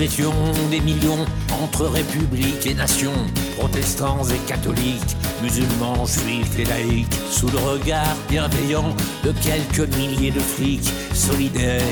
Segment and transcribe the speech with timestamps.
[0.00, 0.32] Étions
[0.70, 1.26] des millions
[1.62, 3.26] entre républiques et nations,
[3.58, 10.40] protestants et catholiques, musulmans, juifs et laïcs, sous le regard bienveillant de quelques milliers de
[10.40, 11.82] flics, solidaires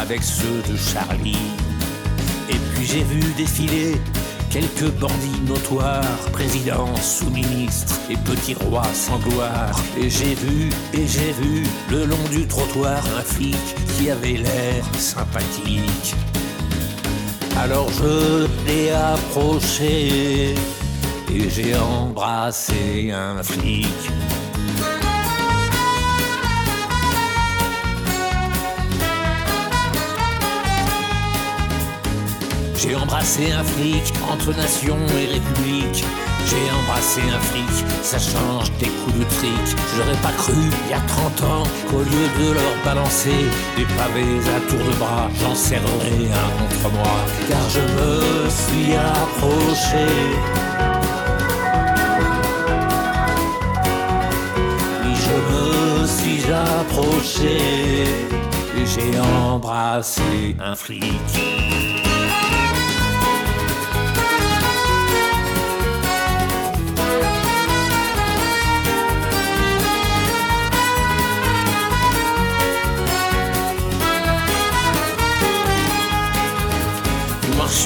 [0.00, 1.36] avec ceux de Charlie.
[2.48, 3.96] Et puis j'ai vu défiler
[4.48, 9.82] quelques bandits notoires, présidents, sous-ministres et petits rois sans gloire.
[10.00, 13.56] Et j'ai vu, et j'ai vu, le long du trottoir, un flic
[13.98, 16.14] qui avait l'air sympathique.
[17.58, 20.54] Alors je l'ai approché
[21.32, 23.86] et j'ai embrassé un flic.
[32.76, 36.04] J'ai embrassé un flic entre nation et république.
[36.48, 39.76] J'ai embrassé un flic, ça change des coups de trick.
[39.96, 43.46] J'aurais pas cru, il y a 30 ans, qu'au lieu de leur balancer
[43.76, 47.16] des pavés à tour de bras, j'en serrerais un contre moi.
[47.48, 50.06] Car je me suis approché.
[55.02, 57.58] Oui, je me suis approché
[58.78, 61.85] et j'ai embrassé un flic.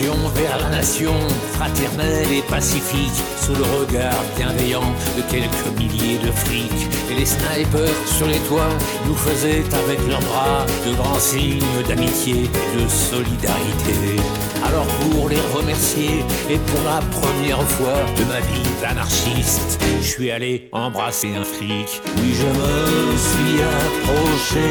[0.08, 1.12] Vers la nation,
[1.52, 6.88] fraternelle et pacifique, sous le regard bienveillant de quelques milliers de flics.
[7.10, 8.72] Et les snipers sur les toits
[9.06, 14.16] nous faisaient avec leurs bras de grands signes d'amitié et de solidarité.
[14.64, 20.30] Alors pour les remercier et pour la première fois de ma vie d'anarchiste, je suis
[20.30, 22.00] allé embrasser un flic.
[22.16, 24.66] Oui, je me suis approché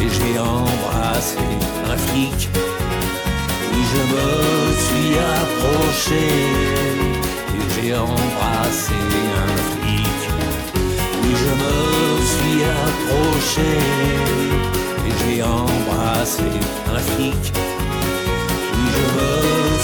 [0.00, 1.38] et j'ai embrassé
[1.90, 2.48] un flic
[3.90, 4.28] je me
[4.84, 6.26] suis approché
[7.56, 8.98] et j'ai embrassé
[9.42, 10.18] un flic.
[11.22, 11.76] Oui, je me
[12.32, 13.72] suis approché
[15.06, 16.48] et j'ai embrassé
[16.94, 17.44] un flic.
[18.72, 19.32] Oui, je me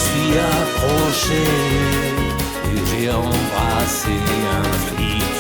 [0.05, 1.45] suis approché
[2.71, 4.15] et j'ai embrassé
[4.59, 5.35] un flic.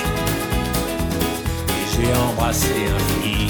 [1.69, 3.42] Et j'ai embrassé un flic.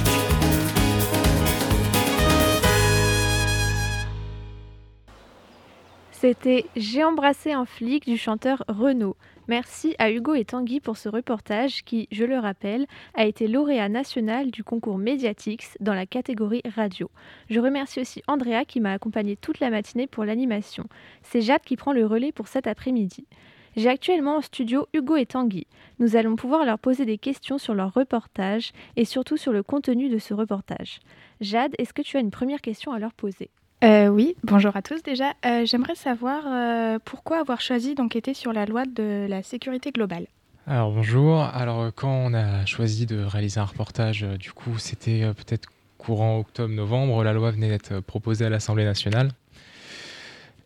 [6.23, 9.17] C'était J'ai embrassé un flic du chanteur Renaud.
[9.49, 13.89] Merci à Hugo et Tanguy pour ce reportage qui, je le rappelle, a été lauréat
[13.89, 17.11] national du concours Mediatix dans la catégorie radio.
[17.51, 20.85] Je remercie aussi Andrea qui m'a accompagné toute la matinée pour l'animation.
[21.23, 23.27] C'est Jade qui prend le relais pour cet après-midi.
[23.75, 25.67] J'ai actuellement en studio Hugo et Tanguy.
[25.99, 30.09] Nous allons pouvoir leur poser des questions sur leur reportage et surtout sur le contenu
[30.09, 31.01] de ce reportage.
[31.41, 33.51] Jade, est-ce que tu as une première question à leur poser?
[33.83, 35.33] Euh, oui, bonjour à tous déjà.
[35.45, 40.27] Euh, j'aimerais savoir euh, pourquoi avoir choisi d'enquêter sur la loi de la sécurité globale?
[40.67, 45.69] Alors bonjour, alors quand on a choisi de réaliser un reportage, du coup c'était peut-être
[45.99, 49.33] courant octobre-novembre, la loi venait d'être proposée à l'Assemblée nationale.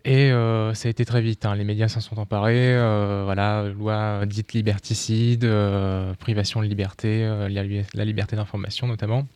[0.05, 1.57] Et ça a été très vite, hein.
[1.57, 2.75] les médias s'en sont emparés,
[3.25, 5.51] voilà, loi dite liberticide,
[6.19, 7.27] privation de liberté,
[7.95, 9.27] la liberté d'information notamment.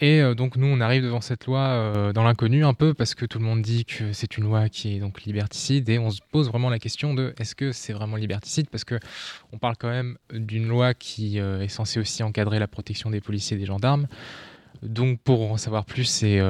[0.00, 3.14] Et euh, donc nous, on arrive devant cette loi euh, dans l'inconnu un peu parce
[3.14, 6.10] que tout le monde dit que c'est une loi qui est donc liberticide et on
[6.10, 8.68] se pose vraiment la question de est-ce que c'est vraiment liberticide?
[8.70, 8.98] Parce que
[9.52, 13.20] on parle quand même d'une loi qui euh, est censée aussi encadrer la protection des
[13.20, 14.08] policiers et des gendarmes.
[14.82, 16.40] Donc pour en savoir plus c'est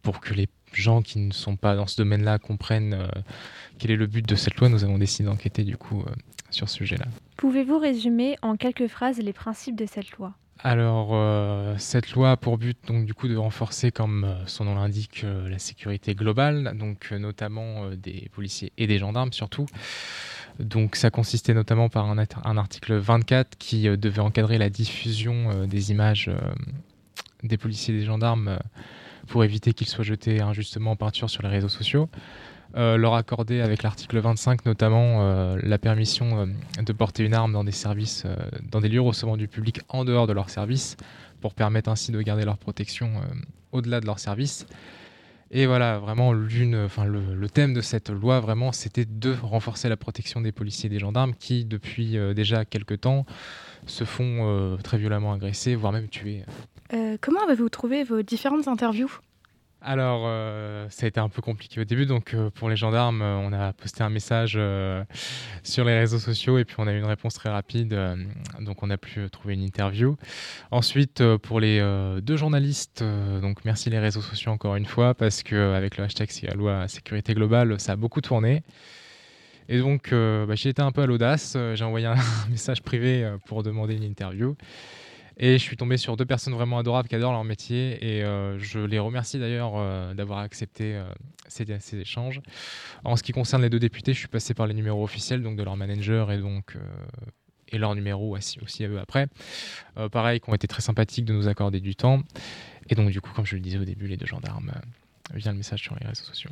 [0.00, 3.06] pour que les gens qui ne sont pas dans ce domaine-là comprennent
[3.78, 6.02] quel est le but de cette loi, nous avons décidé d'enquêter du coup
[6.50, 7.04] sur ce sujet-là.
[7.36, 10.34] Pouvez-vous résumer en quelques phrases les principes de cette loi?
[10.64, 14.64] Alors, euh, cette loi a pour but donc du coup de renforcer, comme euh, son
[14.64, 19.66] nom l'indique, euh, la sécurité globale, donc notamment des policiers et des gendarmes surtout.
[20.60, 25.90] Donc, ça consistait notamment par un, un article 24 qui devait encadrer la diffusion des
[25.90, 26.30] images
[27.42, 28.58] des policiers et des gendarmes
[29.28, 32.08] pour éviter qu'ils soient jetés injustement en peinture sur les réseaux sociaux.
[32.74, 37.52] Euh, leur accorder avec l'article 25 notamment euh, la permission euh, de porter une arme
[37.52, 38.24] dans des services,
[38.70, 40.96] dans des lieux recevant du public en dehors de leur service,
[41.40, 43.10] pour permettre ainsi de garder leur protection
[43.72, 44.66] au-delà de leur service.
[45.50, 46.32] Et voilà, vraiment,
[46.84, 50.90] enfin, le, thème de cette loi, vraiment, c'était de renforcer la protection des policiers et
[50.90, 53.26] des gendarmes qui, depuis déjà quelques temps,
[53.86, 56.44] se font très violemment agresser, voire même tuer.
[57.20, 59.10] comment avez-vous trouvé vos différentes interviews?
[59.84, 62.06] Alors, euh, ça a été un peu compliqué au début.
[62.06, 64.58] Donc, euh, pour les gendarmes, euh, on a posté un message
[65.62, 67.98] sur les réseaux sociaux et puis on a eu une réponse très rapide.
[68.60, 70.16] donc, on a pu trouver une interview.
[70.70, 71.80] Ensuite, pour les
[72.22, 73.02] deux journalistes,
[73.40, 77.78] donc merci les réseaux sociaux encore une fois parce qu'avec le hashtag loi sécurité globale,
[77.80, 78.62] ça a beaucoup tourné.
[79.68, 81.56] Et donc, bah, j'ai été un peu à l'audace.
[81.74, 82.16] J'ai envoyé un
[82.50, 84.56] message privé pour demander une interview.
[85.38, 88.58] Et je suis tombé sur deux personnes vraiment adorables qui adorent leur métier et euh,
[88.58, 91.04] je les remercie d'ailleurs euh, d'avoir accepté euh,
[91.48, 92.40] ces, échanges.
[93.04, 95.56] En ce qui concerne les deux députés, je suis passé par les numéros officiels donc
[95.56, 96.76] de leur manager et donc
[97.74, 99.28] et leurs numéros aussi, à eux après.
[100.10, 102.22] pareil, qui ont été très sympathiques de nous accorder du temps.
[102.90, 104.72] Et donc du coup, comme je le disais au début, les deux gendarmes
[105.32, 106.50] vient le message sur les réseaux sociaux.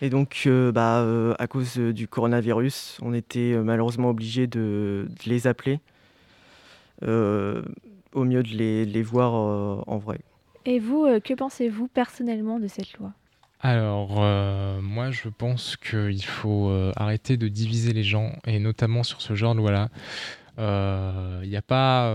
[0.00, 5.80] Et donc, bah, à cause du coronavirus, on était malheureusement obligé de, les appeler
[8.16, 10.18] au mieux de les, voir euh, en vrai.
[10.64, 13.12] Et vous, euh, que pensez-vous personnellement de cette loi?
[13.60, 19.20] Alors, euh, moi, je pense qu'il faut arrêter de diviser les gens, et notamment sur
[19.20, 19.88] ce genre de loi-là.
[20.58, 22.10] Il n'y a pas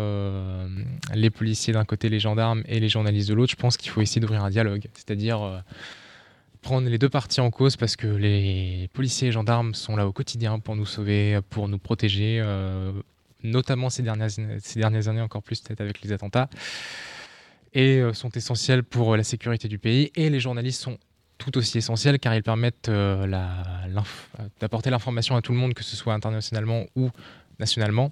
[1.14, 3.52] les policiers d'un côté, les gendarmes et les journalistes de l'autre.
[3.52, 5.64] Je pense qu'il faut essayer d'ouvrir un dialogue, c'est-à-dire
[6.62, 10.12] prendre les deux parties en cause parce que les policiers et gendarmes sont là au
[10.12, 12.42] quotidien pour nous sauver, pour nous protéger,
[13.44, 16.50] notamment ces dernières, ces dernières années, encore plus peut-être avec les attentats,
[17.74, 20.12] et euh, sont essentiels pour euh, la sécurité du pays.
[20.16, 20.98] Et les journalistes sont
[21.38, 23.26] tout aussi essentiels car ils permettent euh,
[24.60, 27.10] d'apporter l'information à tout le monde, que ce soit internationalement ou
[27.60, 28.12] nationalement,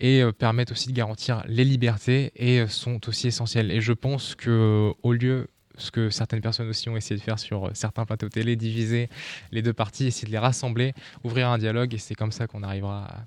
[0.00, 3.70] et permettent aussi de garantir les libertés et sont aussi essentiels.
[3.70, 7.38] Et je pense que au lieu ce que certaines personnes aussi ont essayé de faire
[7.38, 9.08] sur certains plateaux télé, diviser
[9.52, 10.92] les deux parties, essayer de les rassembler,
[11.24, 13.24] ouvrir un dialogue, et c'est comme ça qu'on arrivera à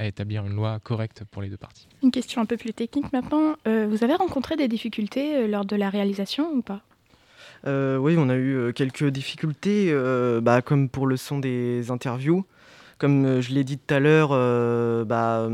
[0.00, 1.86] à établir une loi correcte pour les deux parties.
[2.02, 3.56] Une question un peu plus technique maintenant.
[3.68, 6.80] Euh, vous avez rencontré des difficultés euh, lors de la réalisation ou pas?
[7.66, 9.94] Euh, Oui, on a eu quelques difficultés,
[10.40, 12.46] bah, comme pour le son des interviews.
[12.96, 14.30] Comme je l'ai dit tout à l'heure,
[15.04, 15.48] bah,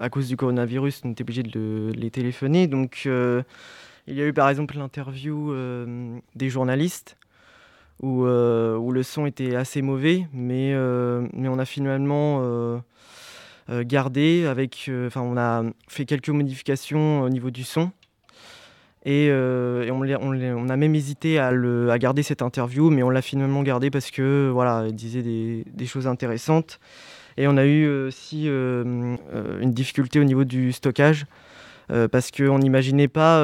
[0.00, 2.66] à cause du coronavirus, on était obligé de, les téléphoner.
[2.66, 5.54] Donc, il y a eu par exemple l'interview
[6.34, 7.16] des journalistes.
[8.02, 10.74] Où, où, le son était assez mauvais, mais,
[11.32, 12.78] mais on a finalement euh,
[13.68, 14.86] gardé avec.
[14.88, 17.90] Euh, enfin, on a fait quelques modifications au niveau du son.
[19.06, 21.52] Et, euh, on, a même hésité à,
[21.98, 25.86] garder cette interview, mais on l'a finalement gardé parce que voilà, il disait des, des,
[25.86, 26.80] choses intéressantes.
[27.36, 29.18] Et on a eu aussi une
[29.72, 31.26] difficulté au niveau du stockage.
[31.88, 33.42] parce qu'on n'imaginait pas,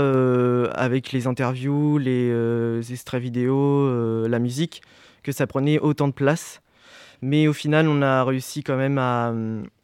[0.73, 4.81] avec les interviews, les extraits vidéo, la musique,
[5.23, 6.63] que ça prenait autant de place.
[7.21, 9.35] Mais au final, on a réussi quand même à,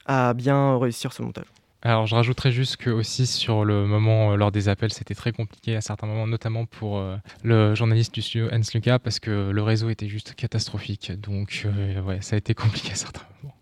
[0.06, 1.46] à bien réussir ce montage.
[1.86, 5.30] Alors, je rajouterais juste que aussi sur le moment euh, lors des appels, c'était très
[5.30, 9.50] compliqué à certains moments, notamment pour euh, le journaliste du studio Hans Lucas, parce que
[9.50, 11.12] le réseau était juste catastrophique.
[11.20, 13.54] Donc, euh, ouais, ça a été compliqué à certains moments.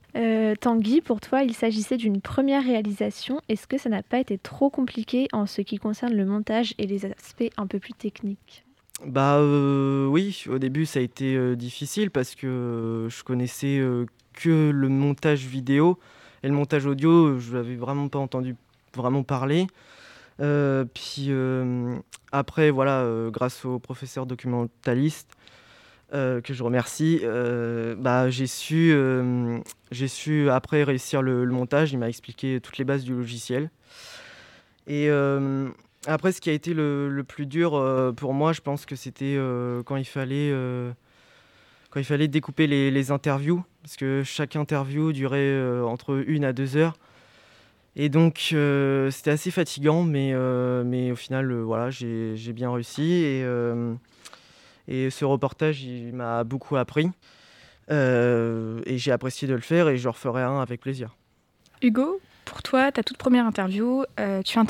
[0.61, 3.41] Tanguy, pour toi, il s'agissait d'une première réalisation.
[3.51, 6.87] Est-ce que ça n'a pas été trop compliqué en ce qui concerne le montage et
[6.87, 8.65] les aspects un peu plus techniques?
[9.05, 13.83] Bah oui, au début ça a été difficile parce que je connaissais
[14.35, 15.99] que le montage vidéo.
[16.45, 18.55] Et le montage audio, je n'avais vraiment pas entendu
[18.95, 19.67] vraiment parler.
[20.41, 21.97] Euh, puis euh,
[22.33, 25.31] après, voilà, euh, grâce au professeur documentaliste
[26.13, 27.23] que je remercie,
[27.99, 28.95] bah, j'ai su,
[29.91, 31.93] j'ai su après réussir le, montage.
[31.93, 33.69] Il m'a expliqué toutes les bases du logiciel.
[34.87, 35.11] Et
[36.07, 37.73] après, ce qui a été le, plus dur
[38.17, 39.37] pour moi, je pense que c'était
[39.87, 40.53] quand il fallait
[41.95, 46.53] quand il fallait découper les, interviews, parce que chaque interview durait euh, entre une à
[46.53, 46.97] deux heures.
[47.95, 53.13] Et donc euh, c'était assez fatigant, mais, euh, mais au final, voilà, j'ai bien réussi.
[53.13, 53.47] Et,
[54.89, 57.09] et ce reportage, il m'a beaucoup appris.
[57.89, 61.15] et j'ai apprécié de le faire et je referai un avec plaisir.
[61.81, 64.05] Hugo, pour toi, ta toute première interview,
[64.45, 64.65] tu as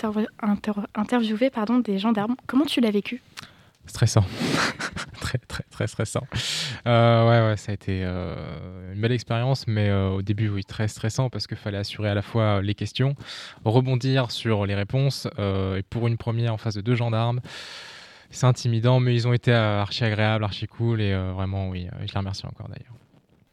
[0.95, 2.37] interviewé pardon, des gendarmes.
[2.47, 3.23] Comment tu l'as vécu?
[3.87, 4.25] Stressant.
[5.21, 6.27] très, très, très stressant.
[6.87, 10.65] Euh, ouais, ouais, ça a été euh, une belle expérience, mais euh, au début, oui,
[10.65, 13.15] très stressant parce qu'il fallait assurer à la fois les questions,
[13.65, 17.41] rebondir sur les réponses, et pour une première en face de deux gendarmes.
[18.31, 22.19] C'est intimidant, mais ils ont été archi agréables, archi cool, et vraiment, oui, je les
[22.19, 23.04] remercie encore d'ailleurs.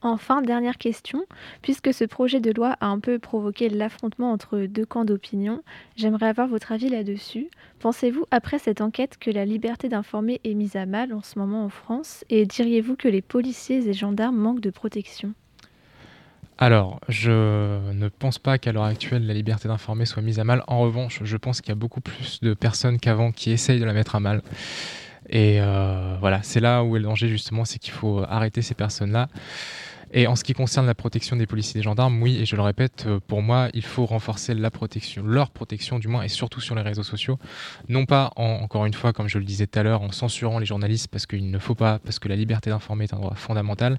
[0.03, 1.25] Enfin, dernière question,
[1.61, 5.61] puisque ce projet de loi a un peu provoqué l'affrontement entre deux camps d'opinion,
[5.95, 7.49] j'aimerais avoir votre avis là-dessus.
[7.79, 11.63] Pensez-vous, après cette enquête, que la liberté d'informer est mise à mal en ce moment
[11.65, 12.25] en France?
[12.31, 15.33] Et diriez-vous que les policiers et gendarmes manquent de protection?
[16.57, 17.31] Alors, je
[17.91, 20.63] ne pense pas qu'à l'heure actuelle, la liberté d'informer soit mise à mal.
[20.67, 23.85] En revanche, je pense qu'il y a beaucoup plus de personnes qu'avant qui essayent de
[23.85, 24.41] la mettre à mal.
[25.29, 25.59] Et
[26.19, 29.27] voilà, c'est là où est le danger justement, c'est qu'il faut arrêter ces personnes-là.
[30.13, 32.55] Et en ce qui concerne la protection des policiers et des gendarmes, oui, et je
[32.57, 36.27] le répète, euh, pour moi, il faut renforcer la protection, leur protection du moins, et
[36.27, 37.39] surtout sur les réseaux sociaux.
[37.87, 40.65] Non pas, encore une fois, comme je le disais tout à l'heure, en censurant les
[40.65, 43.97] journalistes parce qu'il ne faut pas, parce que la liberté d'informer est un droit fondamental,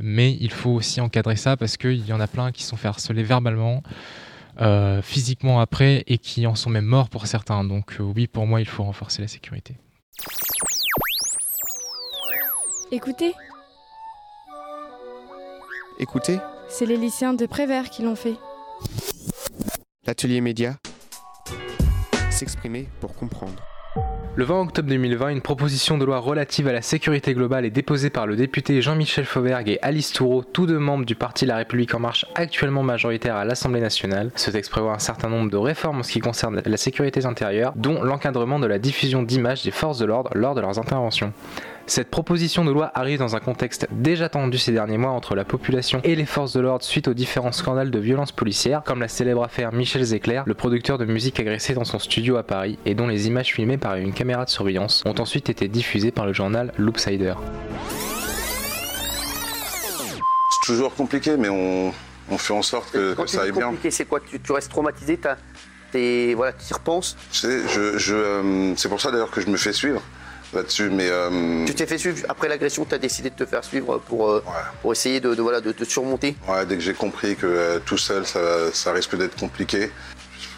[0.00, 2.88] mais il faut aussi encadrer ça parce qu'il y en a plein qui sont fait
[2.88, 3.82] harceler verbalement.
[4.58, 7.62] Euh, physiquement après et qui en sont même morts pour certains.
[7.62, 9.76] Donc euh, oui, pour moi, il faut renforcer la sécurité.
[12.90, 13.34] Écoutez,
[15.98, 16.38] Écoutez.
[16.68, 18.34] C'est les lycéens de Prévert qui l'ont fait.
[20.06, 20.76] L'atelier média.
[22.30, 23.54] S'exprimer pour comprendre.
[24.34, 28.10] Le 20 octobre 2020, une proposition de loi relative à la sécurité globale est déposée
[28.10, 31.94] par le député Jean-Michel Fauvergue et Alice Toureau, tous deux membres du parti La République
[31.94, 34.30] En Marche, actuellement majoritaire à l'Assemblée nationale.
[34.36, 37.72] Ce texte prévoit un certain nombre de réformes en ce qui concerne la sécurité intérieure,
[37.76, 41.32] dont l'encadrement de la diffusion d'images des forces de l'ordre lors de leurs interventions.
[41.88, 45.44] Cette proposition de loi arrive dans un contexte déjà tendu ces derniers mois entre la
[45.44, 49.06] population et les forces de l'ordre suite aux différents scandales de violences policières, comme la
[49.06, 52.96] célèbre affaire Michel Zecler, le producteur de musique agressé dans son studio à Paris et
[52.96, 56.32] dont les images filmées par une caméra de surveillance ont ensuite été diffusées par le
[56.32, 57.34] journal Loopsider.
[60.50, 61.92] C'est toujours compliqué, mais on,
[62.36, 63.72] fait en sorte que, ça aille bien.
[63.90, 64.18] C'est quoi?
[64.20, 65.20] Tu, restes traumatisé
[65.92, 67.16] tu voilà, y repenses?
[67.44, 70.02] Euh, C'est pour ça d'ailleurs que je me fais suivre
[70.52, 70.90] là-dessus.
[70.90, 73.98] Mais euh, tu t'es fait suivre après l'agression, tu as décidé de te faire suivre
[73.98, 74.44] pour, euh,
[74.82, 76.36] pour essayer de, voilà, de, surmonter.
[76.48, 79.90] Ouais, dès que j'ai compris que euh, tout seul, ça, ça risque d'être compliqué,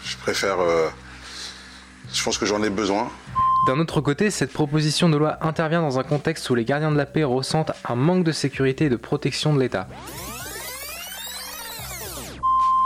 [0.03, 0.57] je, préfère.
[2.11, 3.09] je pense que j'en ai besoin.
[3.67, 6.97] D'un autre côté, cette proposition de loi intervient dans un contexte où les gardiens de
[6.97, 9.87] la paix ressentent un manque de sécurité et de protection de l'État.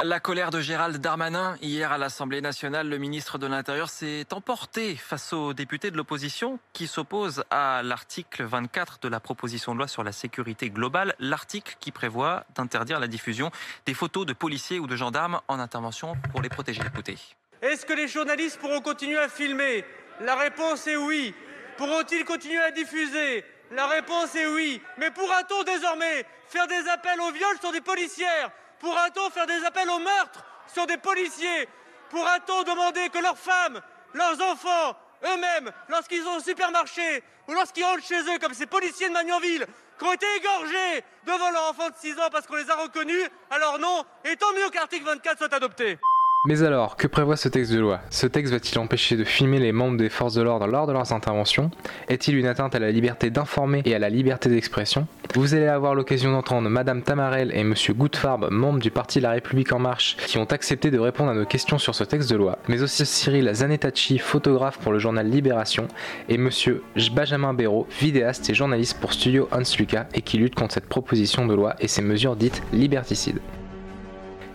[0.03, 1.55] La colère de Gérald Darmanin.
[1.61, 6.59] Hier à l'Assemblée nationale, le ministre de l'Intérieur s'est emporté face aux députés de l'opposition
[6.73, 11.77] qui s'opposent à l'article 24 de la proposition de loi sur la sécurité globale, l'article
[11.79, 13.49] qui prévoit d'interdire la diffusion
[13.85, 16.81] des photos de policiers ou de gendarmes en intervention pour les protéger.
[16.85, 17.17] Écoutez.
[17.61, 19.85] Est-ce que les journalistes pourront continuer à filmer?
[20.19, 21.33] La réponse est oui.
[21.77, 23.45] Pourront-ils continuer à diffuser?
[23.71, 24.81] La réponse est oui.
[24.97, 28.51] Mais pourra-t-on désormais faire des appels au viol sur des policières?
[28.83, 31.69] Pourra-t-on faire des appels au meurtre sur des policiers
[32.09, 33.79] Pourra-t-on demander que leurs femmes,
[34.13, 39.07] leurs enfants, eux-mêmes, lorsqu'ils sont au supermarché ou lorsqu'ils rentrent chez eux, comme ces policiers
[39.07, 39.65] de Magnanville,
[39.97, 43.29] qui ont été égorgés devant leur enfant de 6 ans parce qu'on les a reconnus,
[43.49, 45.97] alors non, et tant mieux qu'article 24 soit adopté.
[46.45, 48.01] Mais alors, que prévoit ce texte de loi?
[48.09, 51.13] Ce texte va-t-il empêcher de filmer les membres des forces de l'ordre lors de leurs
[51.13, 51.71] interventions?
[52.09, 55.07] Est-il une atteinte à la liberté d'informer et à la liberté d'expression?
[55.35, 59.71] Vous allez avoir l'occasion d'entendre Madame Tamarel et Monsieur Goutfarb, membres du parti La République
[59.71, 62.59] En Marche, qui ont accepté de répondre à nos questions sur ce texte de loi,
[62.67, 65.87] mais aussi Cyril Zanettacci, photographe pour le journal Libération,
[66.27, 66.83] et Monsieur
[67.13, 71.47] Benjamin Béraud, vidéaste et journaliste pour Studio Hans Lucas, et qui lutte contre cette proposition
[71.47, 73.39] de loi et ces mesures dites liberticides.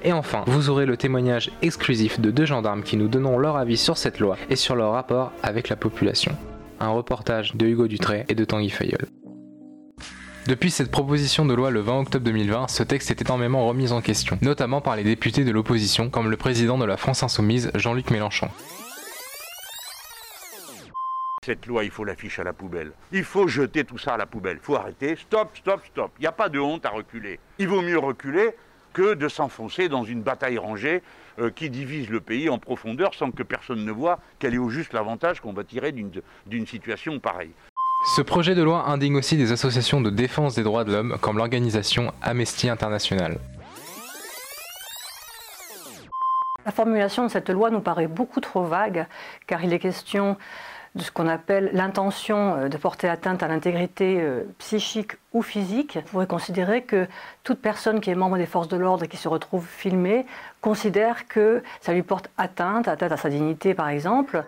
[0.05, 3.77] Et enfin, vous aurez le témoignage exclusif de deux gendarmes qui nous donnent leur avis
[3.77, 6.33] sur cette loi et sur leur rapport avec la population.
[6.79, 9.09] Un reportage de Hugo Dutré et de Tanguy Fayol.
[10.47, 14.01] Depuis cette proposition de loi le 20 octobre 2020, ce texte est énormément remis en
[14.01, 18.11] question, notamment par les députés de l'opposition, comme le président de la France Insoumise, Jean-Luc
[18.11, 18.49] Mélenchon.
[21.45, 22.93] Cette loi, il faut l'afficher à la poubelle.
[23.11, 24.59] Il faut jeter tout ça à la poubelle.
[24.61, 25.17] Il faut arrêter.
[25.17, 26.13] Stop, stop, stop.
[26.19, 27.41] Il n'y a pas de honte à reculer.
[27.59, 28.55] Il vaut mieux reculer
[28.93, 31.03] que de s'enfoncer dans une bataille rangée
[31.39, 34.71] euh, qui divise le pays en profondeur sans que personne ne voit quel est au
[34.71, 37.53] juste l'avantage qu'on va tirer d'une situation pareille.
[38.17, 41.37] Ce projet de loi indigne aussi des associations de défense des droits de l'homme comme
[41.37, 43.39] l'organisation Amnesty International.
[46.65, 49.07] La formulation de cette loi nous paraît beaucoup trop vague
[49.47, 50.37] car il est question
[50.99, 55.99] de ce qu'on appelle l'intention euh, de porter atteinte à l'intégrité euh, psychique ou physique.
[56.09, 57.07] On pourrait considérer que
[57.45, 60.27] toute personne qui est membre des forces de l'ordre et qui se retrouve filmée
[60.61, 64.45] considère que ça lui porte atteinte, atteinte à sa dignité par exemple.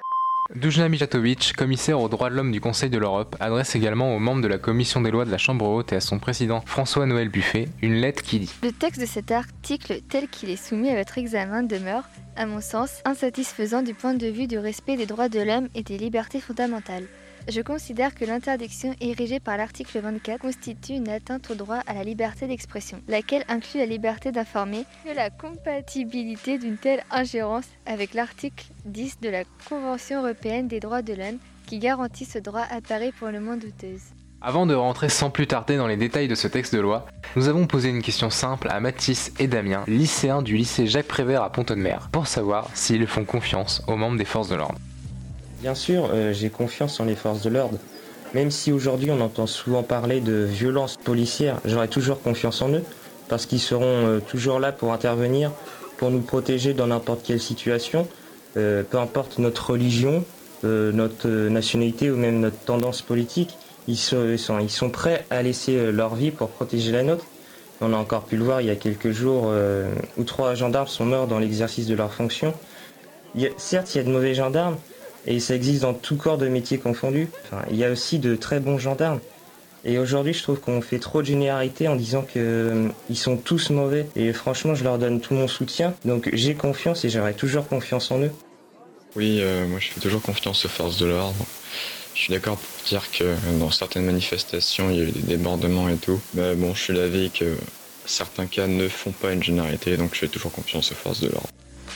[0.54, 4.42] Dujna Mijatovic, commissaire aux droits de l'homme du Conseil de l'Europe, adresse également aux membres
[4.42, 7.68] de la commission des lois de la Chambre haute et à son président François-Noël Buffet
[7.82, 11.18] une lettre qui dit Le texte de cet article tel qu'il est soumis à votre
[11.18, 12.02] examen demeure,
[12.34, 15.84] à mon sens, insatisfaisant du point de vue du respect des droits de l'homme et
[15.84, 17.06] des libertés fondamentales.
[17.48, 22.04] Je considère que l'interdiction érigée par l'article 24 constitue une atteinte au droit à la
[22.04, 28.66] liberté d'expression, laquelle inclut la liberté d'informer que la compatibilité d'une telle ingérence avec l'article
[28.84, 33.28] 10 de la Convention européenne des droits de l'homme qui garantit ce droit apparaît pour
[33.28, 34.02] le moins douteuse.
[34.42, 37.06] Avant de rentrer sans plus tarder dans les détails de ce texte de loi,
[37.36, 41.42] nous avons posé une question simple à Mathis et Damien, lycéens du lycée Jacques Prévert
[41.42, 44.78] à Pont-de-Mer, pour savoir s'ils font confiance aux membres des forces de l'ordre.
[45.60, 47.78] Bien sûr, euh, j'ai confiance en les forces de l'ordre.
[48.32, 52.84] Même si aujourd'hui on entend souvent parler de violence policière, j'aurai toujours confiance en eux
[53.28, 55.52] parce qu'ils seront euh, toujours là pour intervenir,
[55.98, 58.08] pour nous protéger dans n'importe quelle situation,
[58.56, 60.24] euh, peu importe notre religion,
[60.62, 63.56] notre nationalité ou même notre tendance politique.
[63.88, 67.24] Ils sont, ils sont, prêts à laisser leur vie pour protéger la nôtre.
[67.80, 69.50] On a encore pu le voir il y a quelques jours
[70.18, 72.52] où trois gendarmes sont morts dans l'exercice de leur fonction.
[73.56, 74.76] certes, il y a de mauvais gendarmes,
[75.26, 77.28] et ça existe dans tout corps de métier confondu.
[77.70, 79.20] il y a aussi de très bons gendarmes.
[79.84, 83.70] Et aujourd'hui, je trouve qu'on fait trop de généralité en disant qu'ils euh, sont tous
[83.70, 84.06] mauvais.
[84.14, 85.94] Et franchement, je leur donne tout mon soutien.
[86.04, 88.32] Donc j'ai confiance et j'aurai toujours confiance en eux.
[89.16, 91.46] Oui, euh, moi je fais toujours confiance aux forces de l'ordre.
[92.14, 95.88] Je suis d'accord pour dire que dans certaines manifestations, il y a eu des débordements
[95.88, 96.20] et tout.
[96.34, 97.56] Mais bon, je suis d'avis que
[98.04, 101.28] certains cas ne font pas une généralité, donc je fais toujours confiance aux forces de
[101.28, 101.48] l'ordre.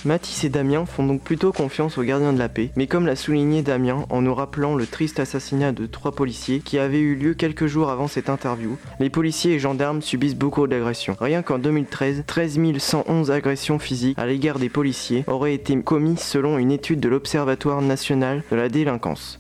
[0.05, 3.17] Mathis et Damien font donc plutôt confiance aux gardiens de la paix, mais comme l'a
[3.17, 7.33] souligné Damien en nous rappelant le triste assassinat de trois policiers qui avait eu lieu
[7.33, 11.17] quelques jours avant cette interview, les policiers et gendarmes subissent beaucoup d'agressions.
[11.19, 16.59] Rien qu'en 2013, 13 111 agressions physiques à l'égard des policiers auraient été commises selon
[16.59, 19.39] une étude de l'Observatoire national de la délinquance.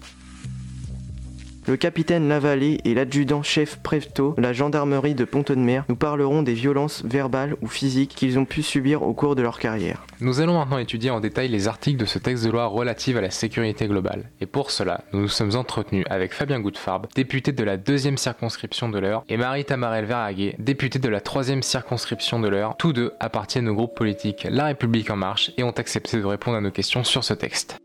[1.66, 7.02] Le capitaine Lavallée et l'adjudant-chef Prefto de la gendarmerie de Pont-de-Mer nous parleront des violences
[7.04, 10.04] verbales ou physiques qu'ils ont pu subir au cours de leur carrière.
[10.21, 13.23] Nous allons maintenant étudier en détail les articles de ce texte de loi relatif à
[13.23, 14.30] la sécurité globale.
[14.42, 18.90] Et pour cela, nous nous sommes entretenus avec Fabien Goudfarb, député de la deuxième circonscription
[18.90, 22.76] de l'Eure, et Marie Tamarel Verhaguet, députée de la troisième circonscription de l'Eure.
[22.78, 26.59] Tous deux appartiennent au groupe politique La République en marche et ont accepté de répondre
[26.59, 27.78] à nos questions sur ce texte.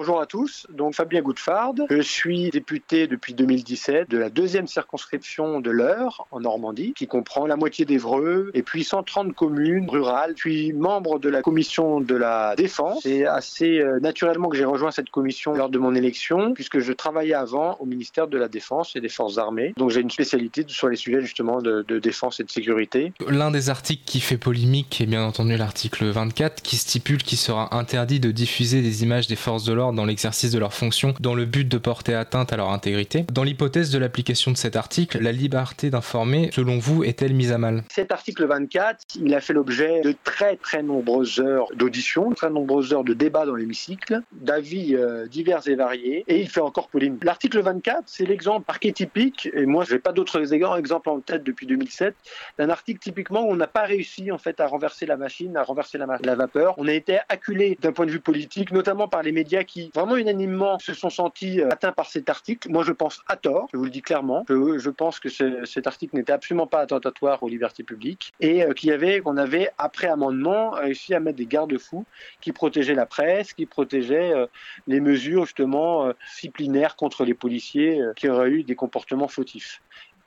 [0.00, 1.74] Bonjour à tous, donc Fabien Goudfard.
[1.90, 7.46] Je suis député depuis 2017 de la deuxième circonscription de l'Eure en Normandie, qui comprend
[7.46, 10.32] la moitié d'Evreux et puis 130 communes rurales.
[10.36, 13.00] Je suis membre de la commission de la défense.
[13.02, 16.94] C'est assez euh, naturellement que j'ai rejoint cette commission lors de mon élection, puisque je
[16.94, 19.74] travaillais avant au ministère de la Défense et des Forces armées.
[19.76, 23.12] Donc j'ai une spécialité sur les sujets justement de, de défense et de sécurité.
[23.28, 27.76] L'un des articles qui fait polémique est bien entendu l'article 24 qui stipule qu'il sera
[27.76, 31.34] interdit de diffuser des images des forces de l'ordre dans l'exercice de leurs fonctions dans
[31.34, 33.24] le but de porter atteinte à leur intégrité.
[33.32, 37.58] Dans l'hypothèse de l'application de cet article, la liberté d'informer, selon vous, est-elle mise à
[37.58, 37.84] mal?
[37.88, 42.92] Cet article 24, il a fait l'objet de très très nombreuses heures d'audition, très nombreuses
[42.92, 47.24] heures de débat dans l'hémicycle, d'avis euh, divers et variés, et il fait encore polémique.
[47.24, 51.66] L'article 24, c'est l'exemple archétypique, et moi je n'ai pas d'autres exemples en tête depuis
[51.66, 52.14] 2007,
[52.58, 55.62] d'un article typiquement où on n'a pas réussi en fait à renverser la machine, à
[55.62, 56.74] renverser la, la vapeur.
[56.78, 60.16] On a été acculé d'un point de vue politique, notamment par les médias qui vraiment
[60.16, 62.70] unanimement se sont sentis euh, atteints par cet article.
[62.70, 64.44] Moi, je pense à tort, je vous le dis clairement.
[64.48, 68.90] Je, pense que cet article n'était absolument pas attentatoire aux libertés publiques et euh, qu'il
[68.90, 72.04] y avait, qu'on avait, après amendement, réussi à mettre des garde-fous
[72.40, 74.46] qui protégeaient la presse, qui protégeaient euh,
[74.86, 79.80] les mesures justement disciplinaires contre les policiers qui auraient eu des comportements fautifs.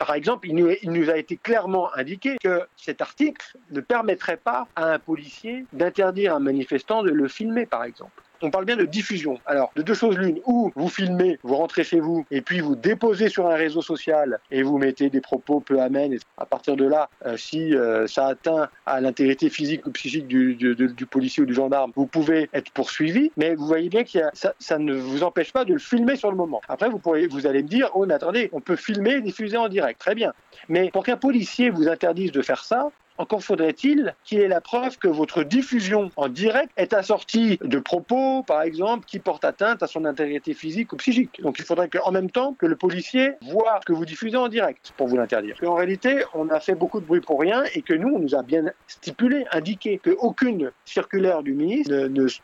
[0.05, 4.91] Par exemple, il nous, a été clairement indiqué que cet article ne permettrait pas à
[4.91, 9.39] un policier d'interdire un manifestant de le filmer, par exemple on parle bien de diffusion.
[9.45, 12.75] Alors, de deux choses l'une, ou vous filmez, vous rentrez chez vous, et puis vous
[12.75, 16.13] déposez sur un réseau social et vous mettez des propos peu amènes.
[16.13, 20.27] Et à partir de là, euh, si euh, ça atteint à l'intégrité physique ou psychique
[20.27, 20.75] du,
[21.09, 23.31] policier ou du gendarme, vous pouvez être poursuivi.
[23.37, 26.29] Mais vous voyez bien que ça, ça, ne vous empêche pas de le filmer sur
[26.29, 26.61] le moment.
[26.67, 29.57] Après, vous, pourriez, vous allez me dire, oh, mais attendez, on peut filmer et diffuser
[29.57, 29.99] en direct.
[29.99, 30.33] Très bien.
[30.69, 34.97] Mais pour qu'un policier vous interdise de faire ça, encore faudrait-il qu'il ait la preuve
[34.97, 39.87] que votre diffusion en direct est assortie de propos, par exemple, qui portent atteinte à
[39.87, 41.41] son intégrité physique ou psychique.
[41.41, 44.47] Donc il faudrait qu'en même temps que le policier voit ce que vous diffusez en
[44.47, 45.55] direct pour vous l'interdire.
[45.65, 48.35] En réalité, on a fait beaucoup de bruit pour rien et que nous, on nous
[48.35, 51.93] a bien stipulé, indiqué qu'aucune circulaire du ministre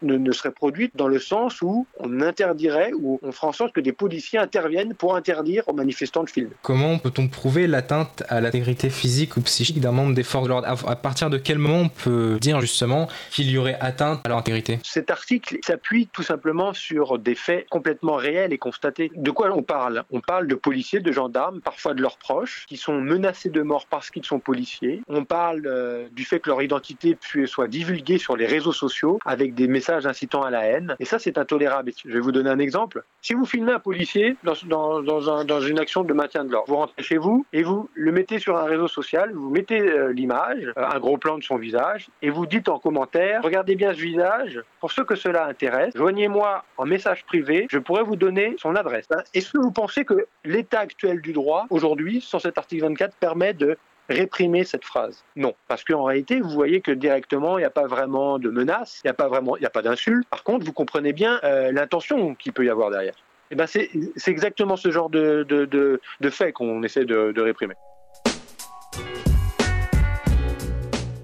[0.01, 3.81] ne, serait produite dans le sens où on interdirait ou on ferait en sorte que
[3.81, 6.51] des policiers interviennent pour interdire aux manifestants de filmer.
[6.61, 10.58] Comment peut-on prouver l'atteinte à l'intégrité physique ou psychique d'un membre des forces de l'ordre?
[10.65, 14.37] À partir de quel moment on peut dire justement qu'il y aurait atteinte à leur
[14.37, 19.11] intégrité Cet article s'appuie tout simplement sur des faits complètement réels et constatés.
[19.15, 20.03] De quoi on parle?
[20.11, 23.85] On parle de policiers, de gendarmes, parfois de leurs proches, qui sont menacés de mort
[23.89, 25.01] parce qu'ils sont policiers.
[25.07, 29.55] On parle euh, du fait que leur identité soit divulguée sur les réseaux sociaux avec
[29.55, 30.95] des messages incitant à la haine.
[30.99, 31.91] Et ça, c'est intolérable.
[32.05, 33.03] Je vais vous donner un exemple.
[33.21, 37.17] Si vous filmez un policier dans, une action de maintien de l'ordre, vous rentrez chez
[37.17, 40.99] vous et vous le mettez sur un réseau social, vous mettez euh, l'image, euh, un
[40.99, 44.91] gros plan de son visage, et vous dites en commentaire, regardez bien ce visage, pour
[44.91, 49.05] ceux que cela intéresse, joignez-moi en message privé, je pourrais vous donner son adresse.
[49.11, 53.15] Hein, est-ce que vous pensez que l'état actuel du droit, aujourd'hui, sur cet article 24,
[53.17, 53.77] permet de
[54.09, 55.23] réprimer cette phrase?
[55.35, 59.01] Non, parce qu'en réalité, vous voyez que directement, il n'y a pas vraiment de menace,
[59.03, 60.27] il n'y a pas vraiment, il n'y a pas d'insulte.
[60.29, 63.13] Par contre, vous comprenez bien euh, l'intention qu'il peut y avoir derrière.
[63.51, 63.89] eh ben c'est
[64.27, 67.75] exactement ce genre de, de, de, de fait qu'on essaie de réprimer.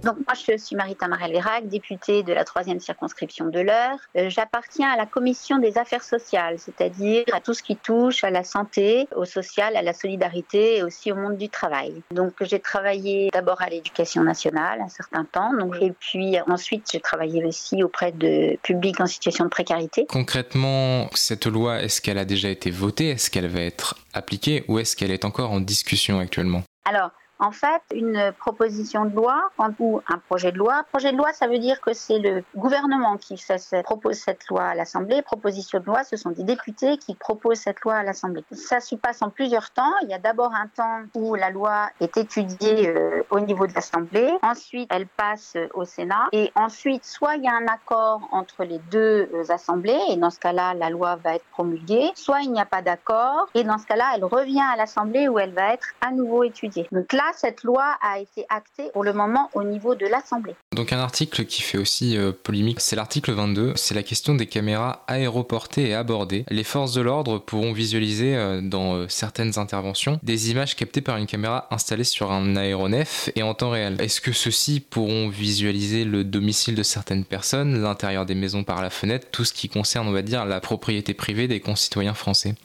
[0.05, 3.97] Donc moi je suis Marita Marel-Vérac, députée de la troisième circonscription de l'Eure.
[4.15, 8.29] Euh, j'appartiens à la commission des affaires sociales, c'est-à-dire à tout ce qui touche à
[8.29, 12.03] la santé, au social, à la solidarité et aussi au monde du travail.
[12.11, 16.99] Donc j'ai travaillé d'abord à l'éducation nationale un certain temps, donc, et puis ensuite j'ai
[16.99, 20.05] travaillé aussi auprès de publics en situation de précarité.
[20.07, 23.09] Concrètement, cette loi, est-ce qu'elle a déjà été votée?
[23.09, 24.65] Est-ce qu'elle va être appliquée?
[24.67, 26.61] Ou est-ce qu'elle est encore en discussion actuellement?
[26.87, 27.09] Alors,
[27.39, 30.83] en fait, une proposition de loi ou un projet de loi.
[30.91, 33.35] Projet de loi, ça veut dire que c'est le gouvernement qui
[33.83, 35.21] propose cette loi à l'Assemblée.
[35.21, 38.43] Proposition de loi, ce sont des députés qui proposent cette loi à l'Assemblée.
[38.51, 39.93] Ça se passe en plusieurs temps.
[40.03, 43.73] Il y a d'abord un temps où la loi est étudiée euh, au niveau de
[43.73, 44.33] l'Assemblée.
[44.41, 46.27] Ensuite, elle passe au Sénat.
[46.31, 50.29] Et ensuite, soit il y a un accord entre les deux euh, assemblées, et dans
[50.29, 52.11] ce cas-là, la loi va être promulguée.
[52.15, 55.39] Soit il n'y a pas d'accord, et dans ce cas-là, elle revient à l'Assemblée où
[55.39, 56.87] elle va être à nouveau étudiée.
[56.91, 60.55] Donc là, cette loi a été actée pour le moment au niveau de l'Assemblée.
[60.75, 64.47] Donc un article qui fait aussi euh, polémique, c'est l'article 22, c'est la question des
[64.47, 66.45] caméras aéroportées et abordées.
[66.49, 71.17] Les forces de l'ordre pourront visualiser euh, dans euh, certaines interventions des images captées par
[71.17, 73.95] une caméra installée sur un aéronef et en temps réel.
[73.99, 78.89] Est-ce que ceux-ci pourront visualiser le domicile de certaines personnes, l'intérieur des maisons par la
[78.89, 82.55] fenêtre, tout ce qui concerne, on va dire, la propriété privée des concitoyens français?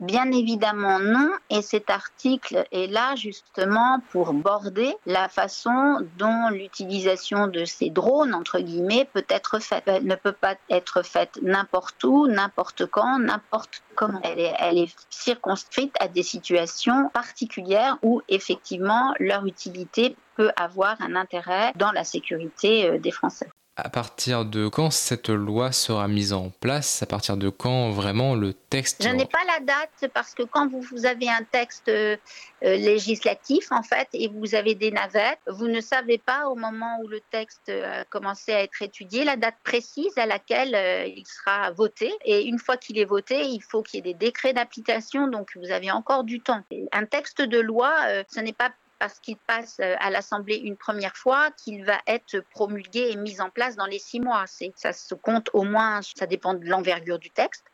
[0.00, 7.48] Bien évidemment non, et cet article est là justement pour border la façon dont l'utilisation
[7.48, 12.28] de ces drones, entre guillemets, peut être faite, ne peut pas être faite n'importe où,
[12.28, 14.20] n'importe quand, n'importe comment.
[14.22, 20.94] Elle est, elle est circonscrite à des situations particulières où effectivement leur utilité peut avoir
[21.00, 23.48] un intérêt dans la sécurité euh, des Français
[23.78, 27.02] à partir de quand cette loi sera mise en place?
[27.02, 30.68] À partir de quand vraiment le texte Je n'ai pas la date parce que quand
[30.68, 32.16] vous, avez un texte euh,
[32.60, 37.08] législatif en fait et vous avez des navettes, vous ne savez pas au moment où
[37.08, 41.70] le texte a commencé à être étudié la date précise à laquelle euh, il sera
[41.70, 42.12] voté.
[42.24, 45.50] Et une fois qu'il est voté, il faut qu'il y ait des décrets d'application, donc
[45.56, 46.62] vous avez encore du temps.
[46.92, 50.76] Un texte de loi, euh, ce n'est pas parce qu'il passe euh, à l'Assemblée une
[50.76, 54.44] première fois qu'il va être promulgué et mis en place dans les six mois.
[54.74, 57.64] Ça se compte au moins, ça dépend de l'envergure du texte.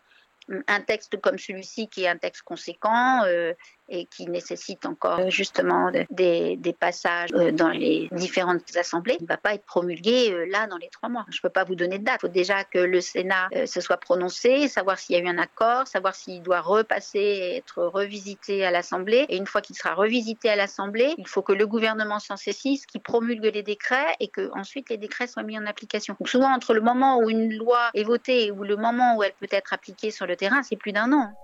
[0.69, 3.55] Un texte comme celui-ci, qui est un texte conséquent, euh,
[3.89, 9.37] et qui nécessite encore euh, justement des, passages euh, dans les différentes assemblées ne va
[9.37, 11.27] pas être promulgué euh, là dans les trois mois.
[11.31, 12.21] Je ne peux pas vous donner de date.
[12.23, 15.39] Il faut déjà que le Sénat se soit prononcé, savoir s'il y a eu un
[15.39, 19.27] accord, savoir s'il doit repasser et être revisité à l'Assemblée.
[19.29, 22.87] Et une fois qu'il sera revisité à l'Assemblée, il faut que le gouvernement s'en saisisse,
[22.87, 26.17] qu'il promulgue les décrets et que ensuite les décrets soient mis en application.
[26.19, 29.23] Donc souvent entre le moment où une loi est votée et où le moment où
[29.23, 31.35] elle peut être appliquée sur le terrain, c'est plus d'un an.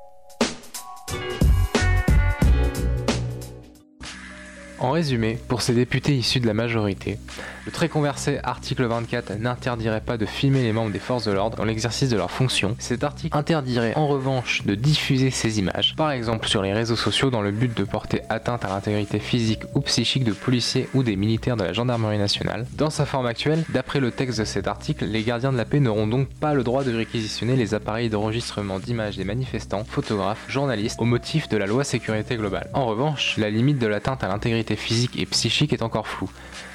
[4.81, 7.19] En résumé, pour ces députés issus de la majorité,
[7.67, 11.59] le très conversé article 24 n'interdirait pas de filmer les membres des forces de l'ordre
[11.59, 12.77] dans l'exercice de leurs fonctions.
[12.79, 17.29] Cet article interdirait en revanche de diffuser ces images, par exemple sur les réseaux sociaux
[17.29, 21.15] dans le but de porter atteinte à l'intégrité physique ou psychique de policiers ou des
[21.15, 22.67] militaires de la gendarmerie nationale.
[22.79, 25.81] Dans sa forme actuelle, d'après le texte de cet article, les gardiens de la paix
[25.81, 30.99] n'auront donc pas le droit de réquisitionner les appareils d'enregistrement d'images des manifestants, photographes, journalistes
[30.99, 32.71] au motif de la loi sécurité globale.
[32.73, 36.31] En revanche, la limite de l'atteinte à l'intégrité physique et psychique est encore floue.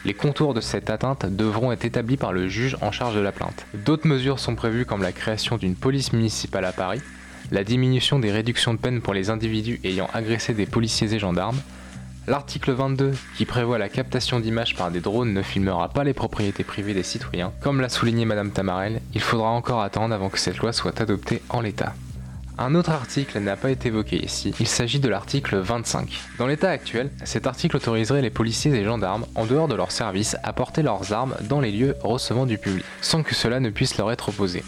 [0.06, 3.32] Les contours de cette atteinte devront être établis par le juge en charge de la
[3.32, 3.66] plainte.
[3.74, 7.02] D'autres mesures sont prévues comme la création d'une police municipale à Paris,
[7.52, 11.60] la diminution des réductions de peine pour les individus ayant agressé des policiers et gendarmes,
[12.28, 16.64] L'article 22, qui prévoit la captation d'images par des drones, ne filmera pas les propriétés
[16.64, 17.52] privées des citoyens.
[17.62, 21.44] Comme l'a souligné Madame Tamarel, il faudra encore attendre avant que cette loi soit adoptée
[21.50, 21.94] en l'état.
[22.58, 26.10] Un autre article n'a pas été évoqué ici, il s'agit de l'article 25.
[26.38, 30.38] Dans l'état actuel, cet article autoriserait les policiers et gendarmes, en dehors de leur service,
[30.42, 33.98] à porter leurs armes dans les lieux recevant du public, sans que cela ne puisse
[33.98, 34.64] leur être opposé.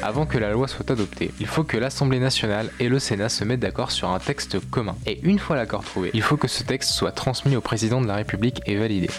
[0.00, 3.42] Avant que la loi soit adoptée, il faut que l'Assemblée nationale et le Sénat se
[3.42, 4.94] mettent d'accord sur un texte commun.
[5.06, 8.06] Et une fois l'accord trouvé, il faut que ce texte soit transmis au président de
[8.06, 9.10] la République et validé.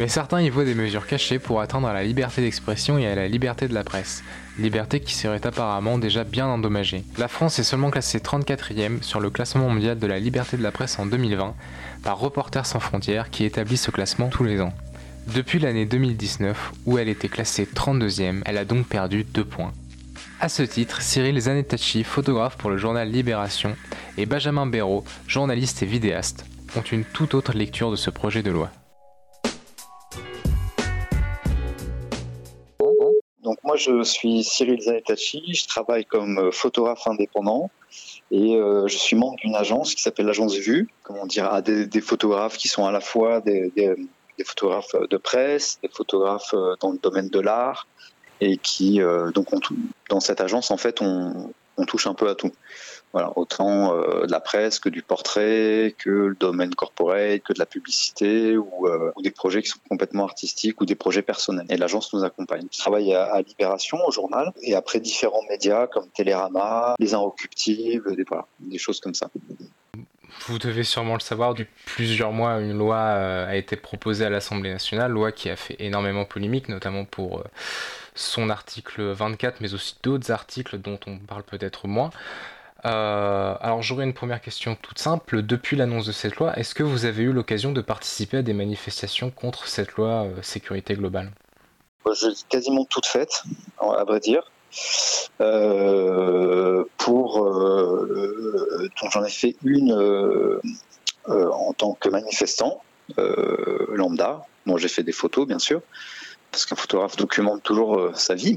[0.00, 3.14] Mais certains y voient des mesures cachées pour atteindre à la liberté d'expression et à
[3.14, 4.24] la liberté de la presse,
[4.58, 7.04] liberté qui serait apparemment déjà bien endommagée.
[7.18, 10.72] La France est seulement classée 34e sur le classement mondial de la liberté de la
[10.72, 11.54] presse en 2020
[12.02, 14.72] par Reporters sans frontières qui établit ce classement tous les ans.
[15.34, 19.74] Depuis l'année 2019, où elle était classée 32e, elle a donc perdu 2 points.
[20.40, 23.76] A ce titre, Cyril Zanettacci, photographe pour le journal Libération,
[24.16, 28.50] et Benjamin Béraud, journaliste et vidéaste, ont une toute autre lecture de ce projet de
[28.50, 28.70] loi.
[33.50, 37.68] Donc moi je suis Cyril Zanetachi, je travaille comme photographe indépendant
[38.30, 38.54] et
[38.86, 40.88] je suis membre d'une agence qui s'appelle l'agence Vue,
[41.24, 43.72] dire, à des, photographes qui sont à la fois des,
[44.44, 47.88] photographes de presse, des photographes dans le domaine de l'art
[48.40, 49.00] et qui
[49.34, 49.58] donc on,
[50.08, 52.52] dans cette agence en fait on, on touche un peu à tout.
[53.12, 57.58] Voilà, autant euh, de la presse que du portrait, que le domaine corporel, que de
[57.58, 61.66] la publicité ou, euh, ou, des projets qui sont complètement artistiques ou des projets personnels.
[61.70, 62.68] Et l'agence nous accompagne.
[62.70, 68.24] Je travaille à, Libération, au journal, et après différents médias comme Télérama, Les Inrecuptibles, des,
[68.60, 69.28] des choses comme ça.
[70.46, 74.30] Vous devez sûrement le savoir, depuis plusieurs mois, une loi euh, a été proposée à
[74.30, 77.42] l'Assemblée nationale, loi qui a fait énormément polémique, notamment pour
[78.14, 82.10] son article 24, mais aussi d'autres articles dont on parle peut-être moins.
[82.84, 85.42] Euh, alors j'aurais une première question toute simple.
[85.42, 88.54] Depuis l'annonce de cette loi, est-ce que vous avez eu l'occasion de participer à des
[88.54, 91.32] manifestations contre cette loi euh, sécurité globale?
[92.12, 93.42] J'ai quasiment toutes faites,
[93.78, 94.50] à vrai dire.
[95.40, 97.44] Euh, pour
[99.12, 100.60] j'en ai fait une
[101.26, 102.82] en tant que manifestant
[103.18, 104.46] lambda.
[104.64, 105.82] Moi j'ai fait des photos bien sûr
[106.50, 108.56] parce qu'un photographe documente toujours sa vie.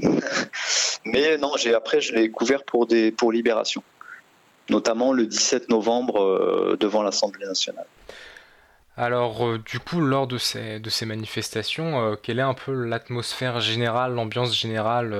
[1.04, 3.82] Mais non, j'ai après je l'ai couvert pour des pour Libération
[4.70, 7.86] notamment le 17 novembre euh, devant l'Assemblée nationale.
[8.96, 12.72] Alors, euh, du coup, lors de ces, de ces manifestations, euh, quelle est un peu
[12.72, 15.14] l'atmosphère générale, l'ambiance générale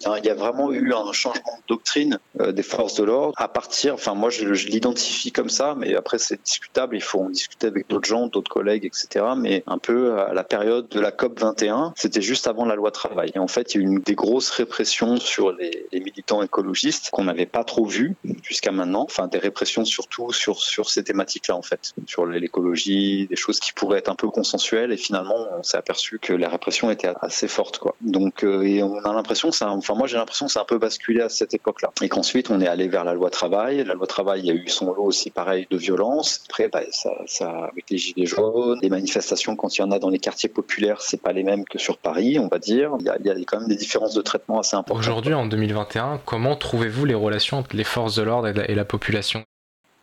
[0.00, 3.48] il y a vraiment eu un changement de doctrine euh, des forces de l'ordre à
[3.48, 7.66] partir, enfin moi je, l'identifie comme ça, mais après c'est discutable, il faut en discuter
[7.66, 9.24] avec d'autres gens, d'autres collègues, etc.
[9.36, 12.90] Mais un peu à la période de la COP 21, c'était juste avant la loi
[12.90, 13.30] travail.
[13.34, 17.24] Et en fait, il y a eu des grosses répressions sur les, militants écologistes qu'on
[17.24, 19.04] n'avait pas trop vues jusqu'à maintenant.
[19.04, 23.72] Enfin, des répressions surtout sur, sur ces thématiques-là, en fait, sur l'écologie, des choses qui
[23.72, 24.92] pourraient être un peu consensuelles.
[24.92, 27.94] Et finalement, on s'est aperçu que la répression était assez forte, quoi.
[28.00, 30.66] Donc, euh, et on a l'impression que ça Enfin, moi, j'ai l'impression que c'est un
[30.66, 31.90] peu basculé à cette époque-là.
[32.02, 33.82] Et qu'ensuite, on est allé vers la loi travail.
[33.84, 36.42] La loi travail, il y a eu son lot aussi, pareil, de violence.
[36.50, 40.10] Après, bah, ça, avec les gilets jaunes, les manifestations, quand il y en a dans
[40.10, 42.90] les quartiers populaires, c'est pas les mêmes que sur Paris, on va dire.
[43.00, 45.00] Il y a quand même des différences de traitement assez importantes.
[45.00, 49.42] Aujourd'hui, en 2021, comment trouvez-vous les relations entre les forces de l'ordre et la population?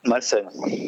[0.08, 0.48] Malsaine,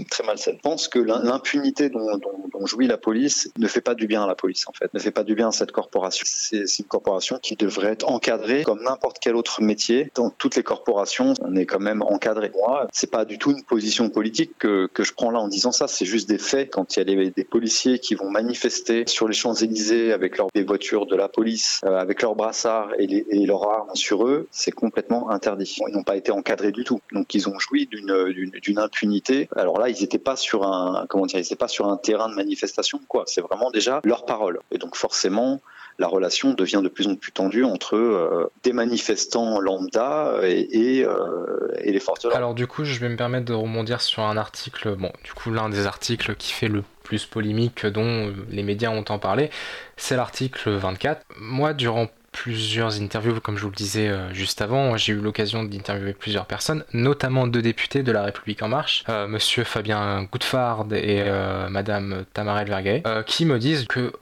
[0.10, 0.56] très malsaine.
[0.58, 2.19] Je pense que l'impunité dont,
[2.65, 5.12] jouit la police ne fait pas du bien à la police, en fait, ne fait
[5.12, 6.23] pas du bien à cette corporation.
[6.25, 10.12] C'est une corporation qui devrait être encadrée comme n'importe quel autre métier.
[10.15, 12.51] Dans toutes les corporations, on est quand même encadré.
[12.56, 15.88] Moi, c'est pas du tout une position politique que, je prends là en disant ça,
[15.88, 16.71] c'est juste des faits.
[16.71, 20.63] Quand il y a des policiers qui vont manifester sur les Champs-Élysées avec leurs des
[20.63, 24.71] voitures de la police, euh, avec leurs brassards et, et leurs armes sur eux, c'est
[24.71, 25.77] complètement interdit.
[25.88, 26.99] Ils n'ont pas été encadrés du tout.
[27.12, 29.06] Donc ils ont joui d'une impunité
[29.55, 32.35] alors là, ils n'étaient pas sur un, comment dire, ils pas sur un terrain de
[32.35, 33.23] manifestation, quoi.
[33.25, 34.59] C'est vraiment déjà leur parole.
[34.71, 35.61] Et donc forcément,
[35.99, 41.71] la relation devient de plus en plus tendue entre euh, des manifestants lambda et, euh,
[41.83, 42.25] les forces.
[42.33, 45.51] Alors du coup, je vais me permettre de rebondir sur un article, bon, du coup
[45.51, 49.49] l'un des articles qui fait le plus polémique dont les médias ont en parlé,
[49.95, 51.25] c'est l'article 24.
[51.37, 52.07] Moi, durant
[52.43, 54.95] plusieurs interviews, comme je vous le disais euh, juste avant.
[54.95, 59.28] J'ai eu l'occasion d'interviewer plusieurs personnes, notamment deux députés de La République En Marche, euh,
[59.28, 64.13] monsieur Fabien Goudfard et euh, madame Tamarel Vergay, qui me disent que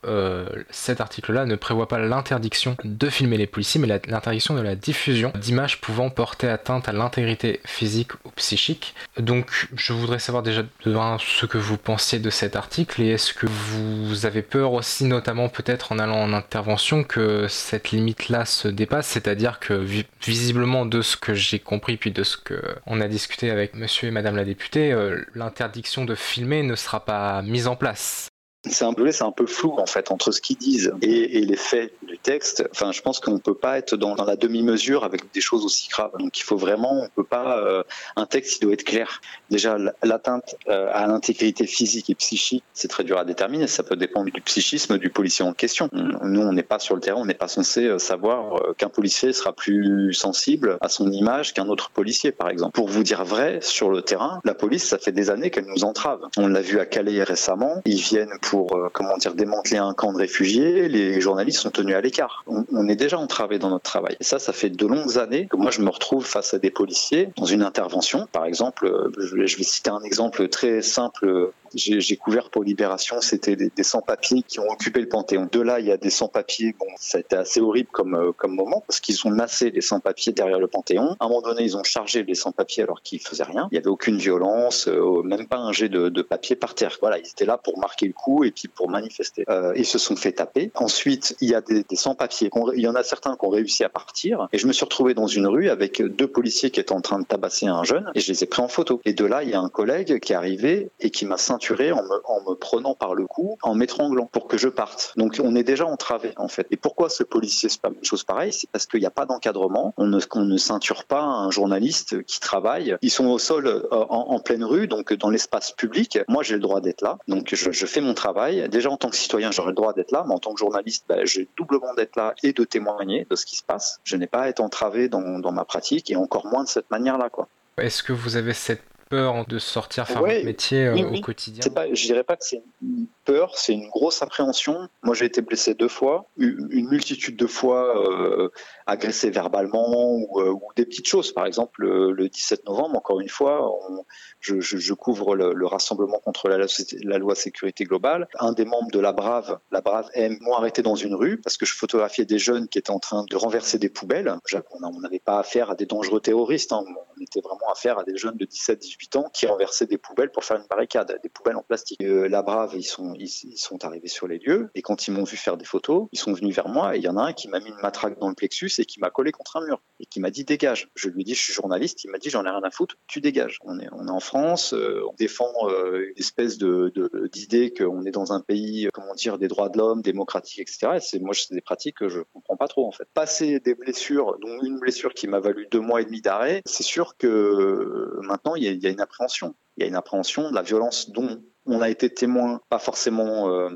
[0.70, 5.34] cet article-là ne prévoit pas l'interdiction de filmer les policiers, mais l'interdiction de la diffusion
[5.36, 8.96] d'images pouvant porter atteinte à l'intégrité physique ou psychique.
[9.18, 13.34] Donc, je voudrais savoir déjà de ce que vous pensiez de cet article et est-ce
[13.34, 18.05] que vous avez peur aussi, notamment peut-être en allant en intervention, que cette limite
[18.46, 19.86] se dépasse, c'est-à-dire que
[20.26, 24.08] visiblement de ce que j'ai compris puis de ce que on a discuté avec monsieur
[24.10, 28.30] et madame la députée, euh, l'interdiction de filmer ne sera pas mise en place
[28.70, 31.94] c'est un peu, un peu flou en fait entre ce qu'ils disent et, les faits
[32.04, 32.68] du texte.
[32.72, 35.88] Enfin, je pense qu'on ne peut pas être dans, la demi-mesure avec des choses aussi
[35.90, 36.12] graves.
[36.18, 37.60] Donc, il faut vraiment, on peut pas.
[37.60, 37.84] Euh,
[38.16, 39.22] un texte, il doit être clair.
[39.50, 43.68] Déjà, l'atteinte euh, à l'intégrité physique et psychique, c'est très dur à déterminer.
[43.68, 45.90] Ça peut dépendre du psychisme du policier en question.
[45.92, 49.34] Nous, on n'est pas sur le terrain, on n'est pas censé euh, savoir qu'un policier
[49.34, 52.74] sera plus sensible à son image qu'un autre policier, par exemple.
[52.74, 55.84] Pour vous dire vrai, sur le terrain, la police, ça fait des années qu'elle nous
[55.84, 56.22] entrave.
[56.38, 57.82] On l'a vu à Calais récemment.
[57.86, 61.94] Ils viennent pour euh, comment dire démanteler un camp de réfugiés, les journalistes sont tenus
[61.94, 62.46] à l'écart.
[62.48, 64.16] On, est déjà entravé dans notre travail.
[64.22, 66.72] Et ça, ça fait de longues années que moi je me retrouve face à des
[66.72, 68.30] policiers dans une intervention.
[68.32, 73.56] Par exemple, euh, je vais citer un exemple très simple j'ai couvert pour Libération, c'était
[73.56, 75.48] des, sans-papiers qui ont occupé le Panthéon.
[75.52, 76.76] De là, il y a des sans-papiers.
[76.80, 79.82] Bon, ça a été assez horrible comme, euh, comme moment parce qu'ils ont massé les
[79.82, 81.16] sans-papiers derrière le Panthéon.
[81.20, 83.68] À un moment donné, ils ont chargé les sans-papiers alors qu'ils faisaient rien.
[83.72, 84.88] Il y avait aucune violence,
[85.24, 86.98] même pas un jet de, papier par terre.
[87.02, 89.46] Voilà, ils étaient là pour marquer le coup et puis pour manifester.
[89.50, 90.72] Euh, ils se sont fait taper.
[90.76, 92.50] Ensuite, il y a des, sans-papiers.
[92.76, 94.48] Il y en a certains qui ont réussi à partir.
[94.54, 97.20] Et je me suis retrouvé dans une rue avec deux policiers qui étaient en train
[97.20, 99.02] de tabasser un jeune et je les ai pris en photo.
[99.06, 101.92] Et de là, il y a un collègue qui est arrivé et qui m'a ceinturé
[101.92, 105.14] en me, en me prenant par le cou, en m'étranglant pour que je parte.
[105.18, 106.68] Donc on est déjà entravé en fait.
[106.72, 108.54] Et pourquoi ce policier pas une chose pareille?
[108.54, 109.94] C'est parce qu'il n'y a pas d'encadrement.
[109.98, 112.98] On ne, on ceinture pas un journaliste qui travaille.
[113.02, 116.20] Ils sont au sol euh, en, pleine rue, donc dans l'espace public.
[116.28, 117.18] Moi, j'ai le droit d'être là.
[117.28, 118.35] Donc je, fais mon travail.
[118.70, 121.06] Déjà en tant que citoyen, j'aurais le droit d'être là, mais en tant que journaliste,
[121.08, 124.00] ben, j'ai doublement d'être là et de témoigner de ce qui se passe.
[124.04, 126.90] Je n'ai pas à être entravé dans, dans ma pratique et encore moins de cette
[126.92, 127.30] manière-là.
[127.78, 128.84] Est-ce que vous avez cette
[129.16, 132.36] peur de sortir faire ouais, votre métier euh, oui, au quotidien pas, Je dirais pas
[132.36, 134.88] que c'est une peur, c'est une grosse appréhension.
[135.04, 138.50] Moi, j'ai été blessé deux fois, une multitude de fois euh,
[138.86, 141.32] agressé verbalement ou, euh, ou, des petites choses.
[141.32, 144.06] Par exemple, le, le 17 novembre, encore une fois, on,
[144.40, 148.28] je, je, je, couvre le, le, rassemblement contre la, la, loi sécurité globale.
[148.40, 151.58] Un des membres de la Brave, la Brave M, m'ont arrêté dans une rue parce
[151.58, 154.34] que je photographiais des jeunes qui étaient en train de renverser des poubelles.
[154.82, 156.84] On n'avait pas affaire à des dangereux terroristes, hein.
[156.86, 160.58] on était vraiment affaire à des jeunes de 17-18 qui renversaient des poubelles pour faire
[160.58, 162.02] une barricade, des poubelles en plastique.
[162.02, 165.24] Euh, la Brave, ils sont, ils, sont arrivés sur les lieux et quand ils m'ont
[165.24, 167.34] vu faire des photos, ils sont venus vers moi et il y en a un
[167.34, 169.82] qui m'a mis une matraque dans le plexus et qui m'a collé contre un mur
[170.00, 170.90] et qui m'a dit dégage.
[170.96, 172.96] Je lui ai dit je suis journaliste, il m'a dit j'en ai rien à foutre,
[173.08, 173.60] tu dégages.
[173.64, 176.92] On est, on est en France, euh, on défend euh, une espèce de,
[177.32, 181.00] d'idée qu'on est dans un pays, comment dire, des droits de l'homme, démocratique, etc.
[181.14, 183.08] Et moi c'est des pratiques que je comprends pas trop en fait.
[183.14, 186.84] Passer des blessures, dont une blessure qui m'a valu deux mois et demi d'arrêt, c'est
[186.84, 189.56] sûr que maintenant il y, a, une appréhension.
[189.78, 193.50] Il y a une appréhension de la violence dont on a été témoin, pas forcément
[193.50, 193.70] euh,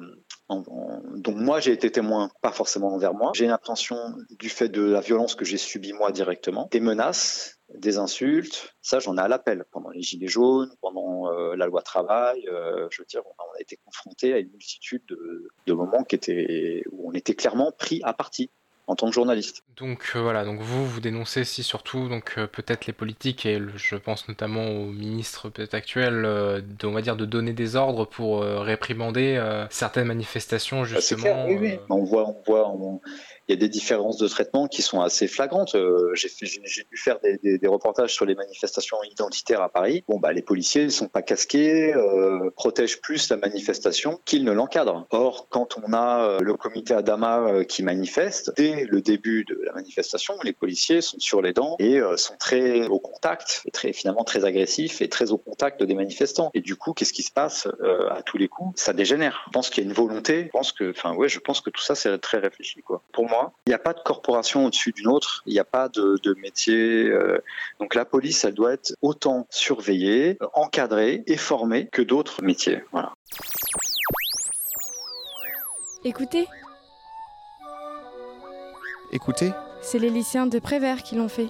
[0.49, 3.31] dont moi j'ai été témoin, pas forcément envers moi.
[3.35, 3.97] J'ai une appréhension
[4.31, 8.75] du fait de la violence que j'ai subie moi directement, des menaces, des insultes.
[8.81, 12.47] Ça, j'en ai à l'appel pendant les gilets jaunes, pendant euh, la loi travail.
[12.47, 16.05] Euh, je veux dire, on a, été confronté à une multitude de, moments
[16.91, 18.49] où on était clairement pris à partie
[18.89, 19.63] en tant que journaliste.
[19.77, 23.59] Donc euh, voilà, donc vous vous dénoncez si surtout donc euh, peut-être les politiques et
[23.59, 27.53] le, je pense notamment au ministre peut-être actuel euh, de, on va dire de donner
[27.53, 31.21] des ordres pour euh, réprimander euh, certaines manifestations justement.
[31.21, 31.79] Bah, clair, oui, oui.
[31.89, 32.99] On voit, on voit, on,
[33.49, 35.73] il y a des différences de traitement qui sont assez flagrantes.
[35.73, 40.03] Euh, j'ai dû faire des, des, des, reportages sur les manifestations identitaires à Paris.
[40.07, 44.51] Bon, bah, les policiers ne sont pas casqués, euh, protègent plus la manifestation qu'ils ne
[44.51, 45.07] l'encadrent.
[45.09, 49.59] Or, quand on a euh, le comité Adama euh, qui manifeste, dès le début de
[49.65, 53.93] la manifestation, les policiers sont sur les dents et euh, sont très au contact, très,
[53.93, 56.51] finalement très agressifs et très au contact des manifestants.
[56.53, 58.79] Et du coup, qu'est-ce qui se passe euh, à tous les coups?
[58.79, 59.41] Ça dégénère.
[59.47, 60.45] Je pense qu'il y a une volonté.
[60.45, 63.01] Je pense que, enfin, ouais, je pense que tout ça, c'est très réfléchi, quoi.
[63.11, 65.89] Pour moi, il n'y a pas de corporation au-dessus d'une autre, il n'y a pas
[65.89, 67.05] de, de métier.
[67.09, 67.39] Euh,
[67.79, 72.83] donc la police, elle doit être autant surveillée, encadrée et formée que d'autres métiers.
[72.91, 73.13] Voilà.
[76.03, 76.47] Écoutez.
[79.11, 79.51] Écoutez.
[79.81, 81.47] C'est les lycéens de Prévert qui l'ont fait.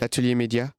[0.00, 0.70] L'atelier média.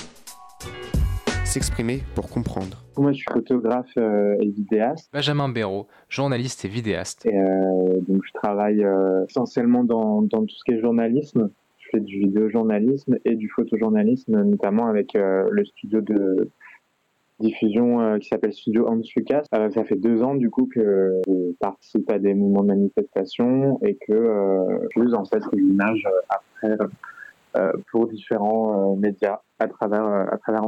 [1.52, 2.82] S'exprimer pour comprendre.
[2.98, 5.10] Moi, je suis photographe euh, et vidéaste.
[5.12, 7.26] Benjamin Béraud, journaliste et vidéaste.
[7.26, 11.50] Et, euh, donc, je travaille euh, essentiellement dans, dans, tout ce qui est journalisme.
[11.80, 16.50] Je fais du vidéojournalisme et du photojournalisme, notamment avec euh, le studio de
[17.42, 19.44] diffusion euh, qui s'appelle Studio Hans Lucas.
[19.52, 23.96] ça fait deux ans, du coup, que je participe à des mouvements de manifestation et
[23.96, 26.78] que je use en fait l'image après
[27.92, 30.62] pour différents médias à travers, à travers.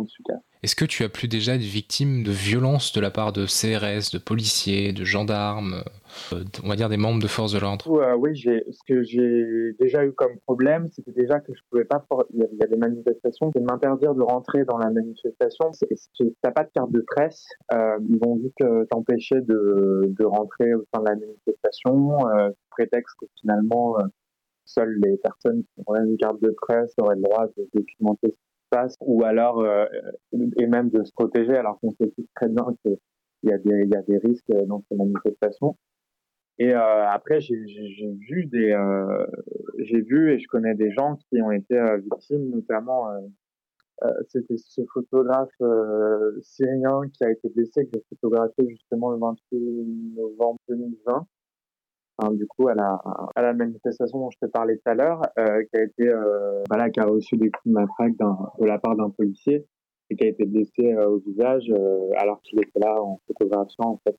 [0.63, 4.13] Est-ce que tu as plus déjà des victimes de violences de la part de CRS,
[4.13, 5.83] de policiers, de gendarmes,
[6.31, 7.91] euh, on va dire des membres de forces de l'ordre?
[7.91, 12.05] Euh, Oui, ce que j'ai déjà eu comme problème, c'était déjà que je pouvais pas.
[12.33, 15.73] Il y, a, des manifestations qui m'interdire de rentrer dans la manifestation.
[15.73, 20.23] Si tu n'as pas de carte de presse, euh, ils vont vite euh, t'empêcher de,
[20.23, 22.19] rentrer au sein de la manifestation,
[22.69, 23.97] prétexte que finalement
[24.63, 28.33] seules les personnes qui ont une carte de presse auraient le droit de documenter
[29.01, 29.85] ou alors euh,
[30.57, 32.97] et même de se protéger alors qu'on sait très bien qu'il
[33.43, 35.77] y a des risques dans ces manifestations.
[36.59, 39.25] Et euh, après j'ai vu des euh,
[39.79, 43.07] j'ai vu et je connais des gens qui ont été victimes, notamment
[44.27, 45.61] c'était ce photographe
[46.41, 51.27] syrien qui a été blessé que j'ai photographié justement le 28 novembre 2020
[52.35, 55.83] Du coup à la manifestation dont je te parlais tout à l'heure, euh, qui a
[55.83, 58.13] été euh, voilà, qui a reçu des coups de matraque
[58.59, 59.65] de la part d'un policier
[60.09, 61.63] et qui a été blessé euh, au visage
[62.17, 64.15] alors qu'il était là en photographiant en fait.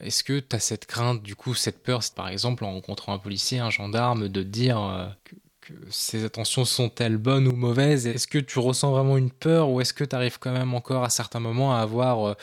[0.00, 3.18] Est-ce que tu as cette crainte du coup, cette peur, par exemple en rencontrant un
[3.18, 8.06] policier, un gendarme, de dire que, que ces attentions sont-elles bonnes ou mauvaises?
[8.06, 11.02] Est-ce que tu ressens vraiment une peur ou est-ce que tu arrives quand même encore
[11.02, 12.36] à certains moments à avoir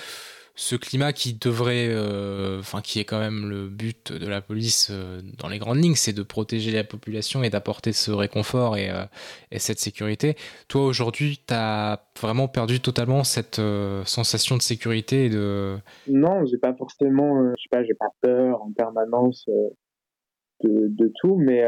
[0.55, 5.19] ce climat qui devrait, euh, qui est quand même le but de la police euh,
[5.37, 9.03] dans les grandes lignes, c'est de protéger la population et d'apporter ce réconfort et, euh,
[9.51, 10.35] et, cette sécurité.
[10.69, 13.61] Toi aujourd'hui, tu as vraiment perdu totalement cette
[14.05, 15.75] sensation de sécurité et de...
[16.07, 19.45] Non, j'ai pas forcément, je sais pas, j'ai pas peur en permanence
[20.63, 21.63] de, tout, mais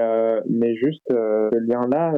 [0.50, 2.14] mais juste ce lien-là,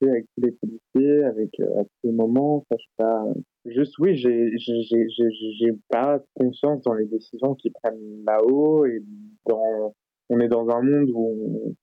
[0.00, 3.24] plus avec tous les policiers, avec à tous les moments, ça, je sais pas
[3.64, 9.02] Juste, oui, j'ai pas conscience dans les décisions qui prennent là-haut et
[9.46, 9.94] dans,
[10.30, 11.74] on est dans un monde où,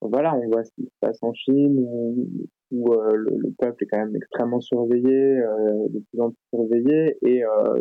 [0.00, 2.28] voilà, on voit ce qui se passe en Chine, où,
[2.70, 7.16] où euh, le, peuple est quand même extrêmement surveillé, euh, de plus en plus surveillé,
[7.22, 7.78] et, euh,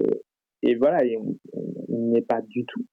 [0.62, 2.86] et voilà, et on n'est pas du tout.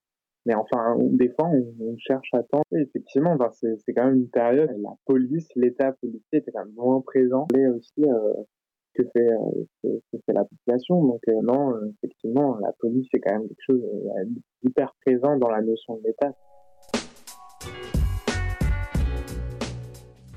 [0.47, 2.63] Mais enfin, des fois, on, cherche à temps.
[2.73, 7.47] effectivement, c'est quand même une période, la police, l'État policier était quand même moins présent.
[7.55, 8.03] Et aussi,
[9.03, 9.29] que fait,
[9.85, 9.99] euh,
[10.29, 11.05] la population.
[11.05, 13.83] Donc euh, non, euh, effectivement, la police c'est quand même quelque chose
[14.63, 16.33] d'hyper présent dans la notion de l'État.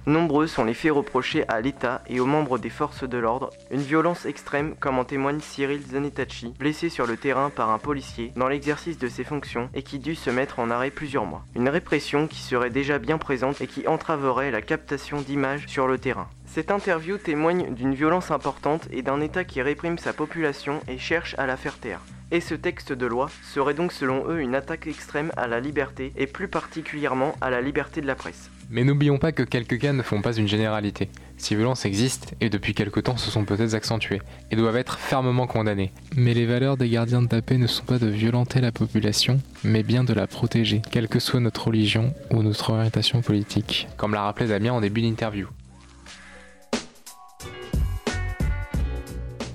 [0.06, 3.80] Nombreux sont les faits reprochés à l'État et aux membres des forces de l'ordre, une
[3.80, 8.50] violence extrême comme en témoigne Cyril Zanetachi, blessé sur le terrain par un policier dans
[8.50, 11.46] l'exercice de ses fonctions et qui dut se mettre en arrêt plusieurs mois.
[11.56, 15.98] Une répression qui serait déjà bien présente et qui entraverait la captation d'images sur le
[15.98, 16.28] terrain.
[16.54, 21.34] Cette interview témoigne d'une violence importante et d'un État qui réprime sa population et cherche
[21.40, 22.02] à la faire taire.
[22.30, 26.14] Et ce texte de loi serait donc selon eux une attaque extrême à la liberté
[26.16, 28.52] et plus particulièrement à la liberté de la presse.
[28.70, 31.10] Mais n'oublions pas que quelques cas ne font pas une généralité.
[31.38, 35.48] Ces violences existent et depuis quelque temps se sont peut-être accentuées et doivent être fermement
[35.48, 35.92] condamnées.
[36.16, 39.40] Mais les valeurs des gardiens de la paix ne sont pas de violenter la population,
[39.64, 44.14] mais bien de la protéger, quelle que soit notre religion ou notre orientation politique, comme
[44.14, 45.48] l'a rappelé Damien en début d'interview.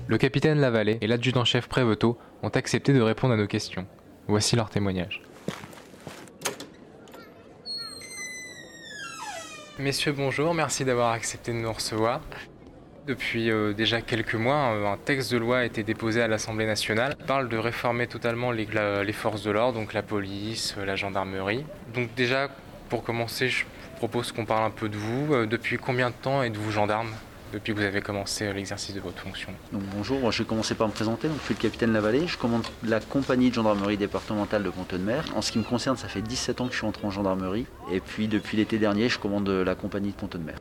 [0.09, 3.85] Le capitaine Lavallée et l'adjudant-chef Préveto ont accepté de répondre à nos questions.
[4.27, 5.21] Voici leur témoignage.
[9.77, 12.21] Messieurs, bonjour, merci d'avoir accepté de nous recevoir.
[13.05, 16.65] Depuis euh, déjà quelques mois, euh, un texte de loi a été déposé à l'Assemblée
[16.65, 17.15] nationale.
[17.19, 18.67] Il parle de réformer totalement les,
[19.05, 21.63] les forces de l'ordre, donc la police, euh, la gendarmerie.
[21.93, 22.49] Donc déjà,
[22.89, 23.63] pour commencer, je
[23.97, 25.45] propose qu'on parle un peu de vous.
[25.45, 27.11] Depuis combien de temps êtes-vous gendarme?
[27.53, 30.93] Depuis que vous avez commencé l'exercice de votre fonction Bonjour, je vais commencer par me
[30.93, 31.27] présenter.
[31.27, 35.25] Je suis le capitaine Lavallée, je commande la compagnie de gendarmerie départementale de Pont-de-Mer.
[35.35, 37.65] En ce qui me concerne, ça fait 17 ans que je suis entré en gendarmerie.
[37.91, 40.55] Et puis depuis l'été dernier, je commande la compagnie de Pont-de-Mer.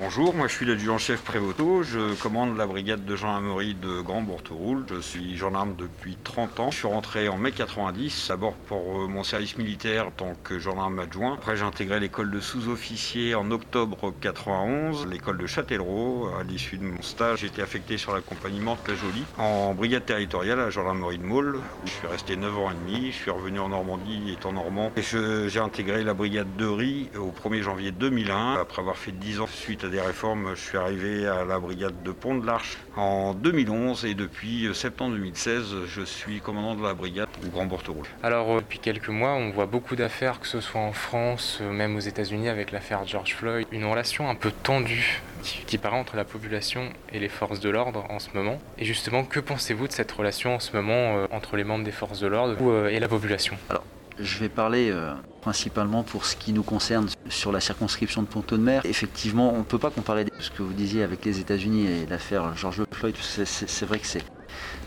[0.00, 4.84] Bonjour, moi je suis l'adjudant-chef Prévoto, je commande la brigade de gendarmerie de Grand Bourteroule.
[4.88, 6.70] Je suis gendarme depuis 30 ans.
[6.70, 10.60] Je suis rentré en mai 90, d'abord pour euh, mon service militaire en tant que
[10.60, 11.34] gendarme adjoint.
[11.34, 16.30] Après j'ai intégré l'école de sous-officier en octobre 91, l'école de Châtellerault.
[16.38, 20.06] À l'issue de mon stage, j'ai été affecté sur l'accompagnement de la Jolie en brigade
[20.06, 21.58] territoriale à la gendarmerie de Maule.
[21.86, 23.10] Je suis resté 9 ans et demi.
[23.10, 24.92] Je suis revenu en Normandie étant normand.
[24.96, 28.60] Et j'ai intégré la brigade de Riz au 1er janvier 2001.
[28.60, 32.02] Après avoir fait 10 ans suite à des réformes, je suis arrivé à la brigade
[32.02, 36.94] de Pont de l'Arche en 2011 et depuis septembre 2016, je suis commandant de la
[36.94, 38.06] brigade au Grand Bourteroule.
[38.22, 41.70] Alors, euh, depuis quelques mois, on voit beaucoup d'affaires, que ce soit en France, euh,
[41.70, 46.16] même aux États-Unis avec l'affaire George Floyd, une relation un peu tendue qui, paraît entre
[46.16, 48.58] la population et les forces de l'ordre en ce moment.
[48.78, 51.92] Et justement, que pensez-vous de cette relation en ce moment euh, entre les membres des
[51.92, 53.56] forces de l'ordre et la population?
[53.70, 53.84] Alors,
[54.20, 54.92] je vais parler
[55.40, 58.82] principalement pour ce qui nous concerne sur la circonscription de Pont-de-Mer.
[58.84, 62.56] Effectivement, on ne peut pas comparer ce que vous disiez avec les États-Unis et l'affaire
[62.56, 63.14] George Floyd.
[63.20, 64.24] C'est vrai que c'est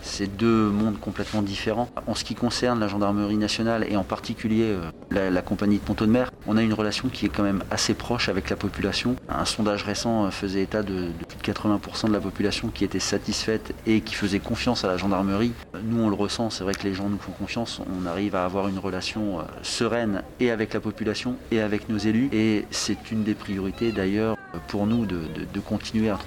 [0.02, 1.90] c'est deux mondes complètement différents.
[2.08, 4.76] En ce qui concerne la gendarmerie nationale et en particulier
[5.14, 7.64] euh, la, compagnie de ponton de Mer, on a une relation qui est quand même
[7.72, 9.16] assez proche avec la population.
[9.30, 13.00] Un sondage récent euh, faisait état de, plus de 80% de la population qui était
[13.00, 15.54] satisfaite et qui faisait confiance à la gendarmerie.
[15.84, 17.82] Nous, on le ressent, c'est vrai que les gens nous font confiance.
[18.02, 21.98] On arrive à avoir une relation euh, sereine et avec la population et avec nos
[21.98, 22.30] élus.
[22.32, 24.38] Et c'est une des priorités d'ailleurs
[24.68, 26.18] pour nous de, continuer à,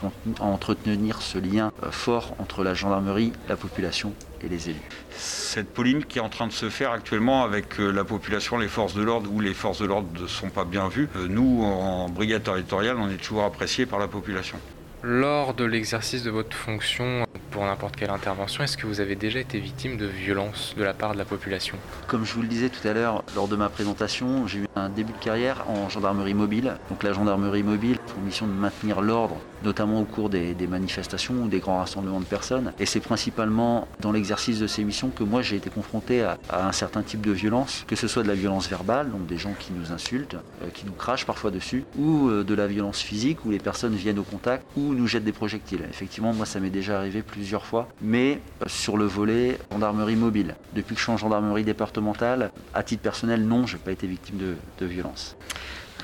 [0.41, 4.13] entretenir ce lien fort entre la gendarmerie, la population
[4.43, 4.81] et les élus.
[5.11, 8.69] Cette polémique qui est en train de se faire actuellement avec euh, la population, les
[8.69, 11.63] forces de l'ordre, où les forces de l'ordre ne sont pas bien vues, euh, nous,
[11.63, 14.59] en brigade territoriale, on est toujours appréciés par la population.
[15.07, 19.39] Lors de l'exercice de votre fonction pour n'importe quelle intervention, est-ce que vous avez déjà
[19.39, 21.77] été victime de violences de la part de la population?
[22.07, 24.89] Comme je vous le disais tout à l'heure lors de ma présentation, j'ai eu un
[24.89, 26.75] début de carrière en gendarmerie mobile.
[26.89, 31.49] Donc la gendarmerie mobile pour mission de maintenir l'ordre, notamment au cours des, manifestations ou
[31.49, 32.73] des grands rassemblements de personnes.
[32.79, 36.73] Et c'est principalement dans l'exercice de ces missions que moi j'ai été confronté à, un
[36.73, 39.73] certain type de violence, que ce soit de la violence verbale, donc des gens qui
[39.73, 43.51] nous insultent, euh, qui nous crachent parfois dessus, ou euh, de la violence physique où
[43.51, 45.83] les personnes viennent au contact, ou nous jettent des projectiles.
[45.91, 50.55] Effectivement, moi, ça m'est déjà arrivé plus plusieurs fois, mais sur le volet gendarmerie mobile.
[50.73, 54.07] Depuis que je suis en gendarmerie départementale, à titre personnel, non, je n'ai pas été
[54.07, 55.37] victime de, de violence.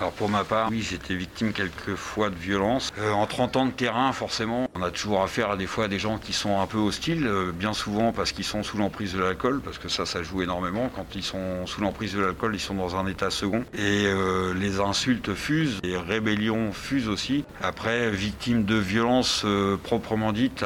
[0.01, 2.91] Alors pour ma part, oui, j'étais victime quelques fois de violence.
[2.99, 5.89] Euh, en 30 ans de terrain, forcément, on a toujours affaire à des fois à
[5.89, 9.13] des gens qui sont un peu hostiles, euh, bien souvent parce qu'ils sont sous l'emprise
[9.13, 10.91] de l'alcool, parce que ça, ça joue énormément.
[10.97, 13.63] Quand ils sont sous l'emprise de l'alcool, ils sont dans un état second.
[13.75, 17.45] Et euh, les insultes fusent, les rébellions fusent aussi.
[17.63, 19.45] Après, victime de violence
[19.83, 20.65] proprement dite,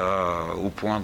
[0.62, 1.02] au point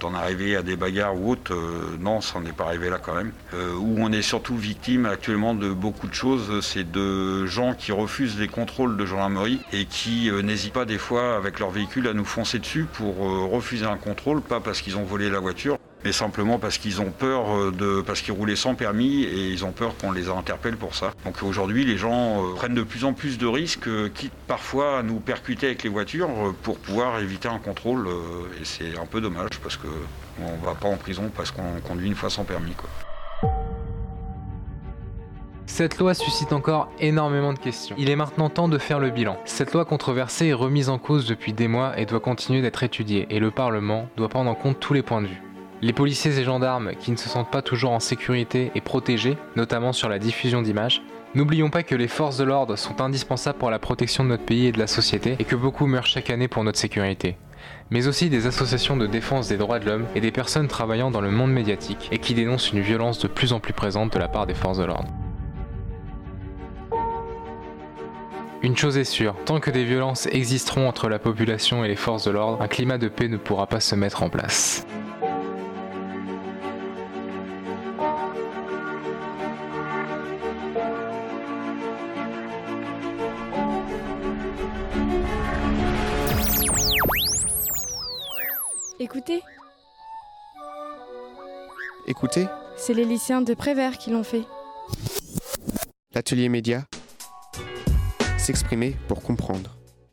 [0.00, 1.54] d'en arriver à des bagarres ou autres,
[2.00, 3.32] non, ça n'est pas arrivé là quand même.
[3.78, 8.38] où on est surtout victime actuellement de beaucoup de choses, c'est de gens qui refusent
[8.38, 12.14] les contrôles de gendarmerie et qui euh, n'hésitent pas des fois avec leur véhicule à
[12.14, 15.76] nous foncer dessus pour euh, refuser un contrôle, pas parce qu'ils ont volé la voiture,
[16.04, 19.64] mais simplement parce qu'ils ont peur euh, de parce qu'ils roulaient sans permis et ils
[19.64, 21.12] ont peur qu'on les interpelle pour ça.
[21.24, 25.18] Donc aujourd'hui, les gens prennent de plus en plus de risques, quitte parfois à nous
[25.18, 28.08] percuter avec les voitures pour pouvoir éviter un contrôle.
[28.60, 29.88] et c'est un peu dommage parce que
[30.40, 32.74] on va pas en prison parce qu'on conduit une fois sans permis.
[32.74, 32.88] Quoi.
[35.78, 37.94] Cette loi suscite encore énormément de questions.
[38.00, 39.36] Il est maintenant temps de faire le bilan.
[39.44, 43.28] Cette loi controversée est remise en cause depuis des mois et doit continuer d'être étudiée,
[43.30, 45.40] et le Parlement doit prendre en compte tous les points de vue.
[45.80, 49.92] Les policiers et gendarmes qui ne se sentent pas toujours en sécurité et protégés, notamment
[49.92, 51.00] sur la diffusion d'images,
[51.36, 54.66] N'oublions pas que les forces de l'ordre sont indispensables pour la protection de notre pays
[54.66, 57.36] et de la société et que beaucoup meurent chaque année pour notre sécurité.
[57.90, 61.20] Mais aussi des associations de défense des droits de l'homme et des personnes travaillant dans
[61.20, 64.26] le monde médiatique et qui dénoncent une violence de plus en plus présente de la
[64.26, 65.12] part des forces de l'ordre.
[68.60, 72.24] Une chose est sûre, tant que des violences existeront entre la population et les forces
[72.24, 74.84] de l'ordre, un climat de paix ne pourra pas se mettre en place.
[88.98, 89.40] Écoutez.
[92.08, 92.46] Écoutez.
[92.76, 94.42] C'est les lycéens de Prévert qui l'ont fait.
[96.12, 96.82] L'atelier média
[98.48, 99.77] s'exprimer pour comprendre.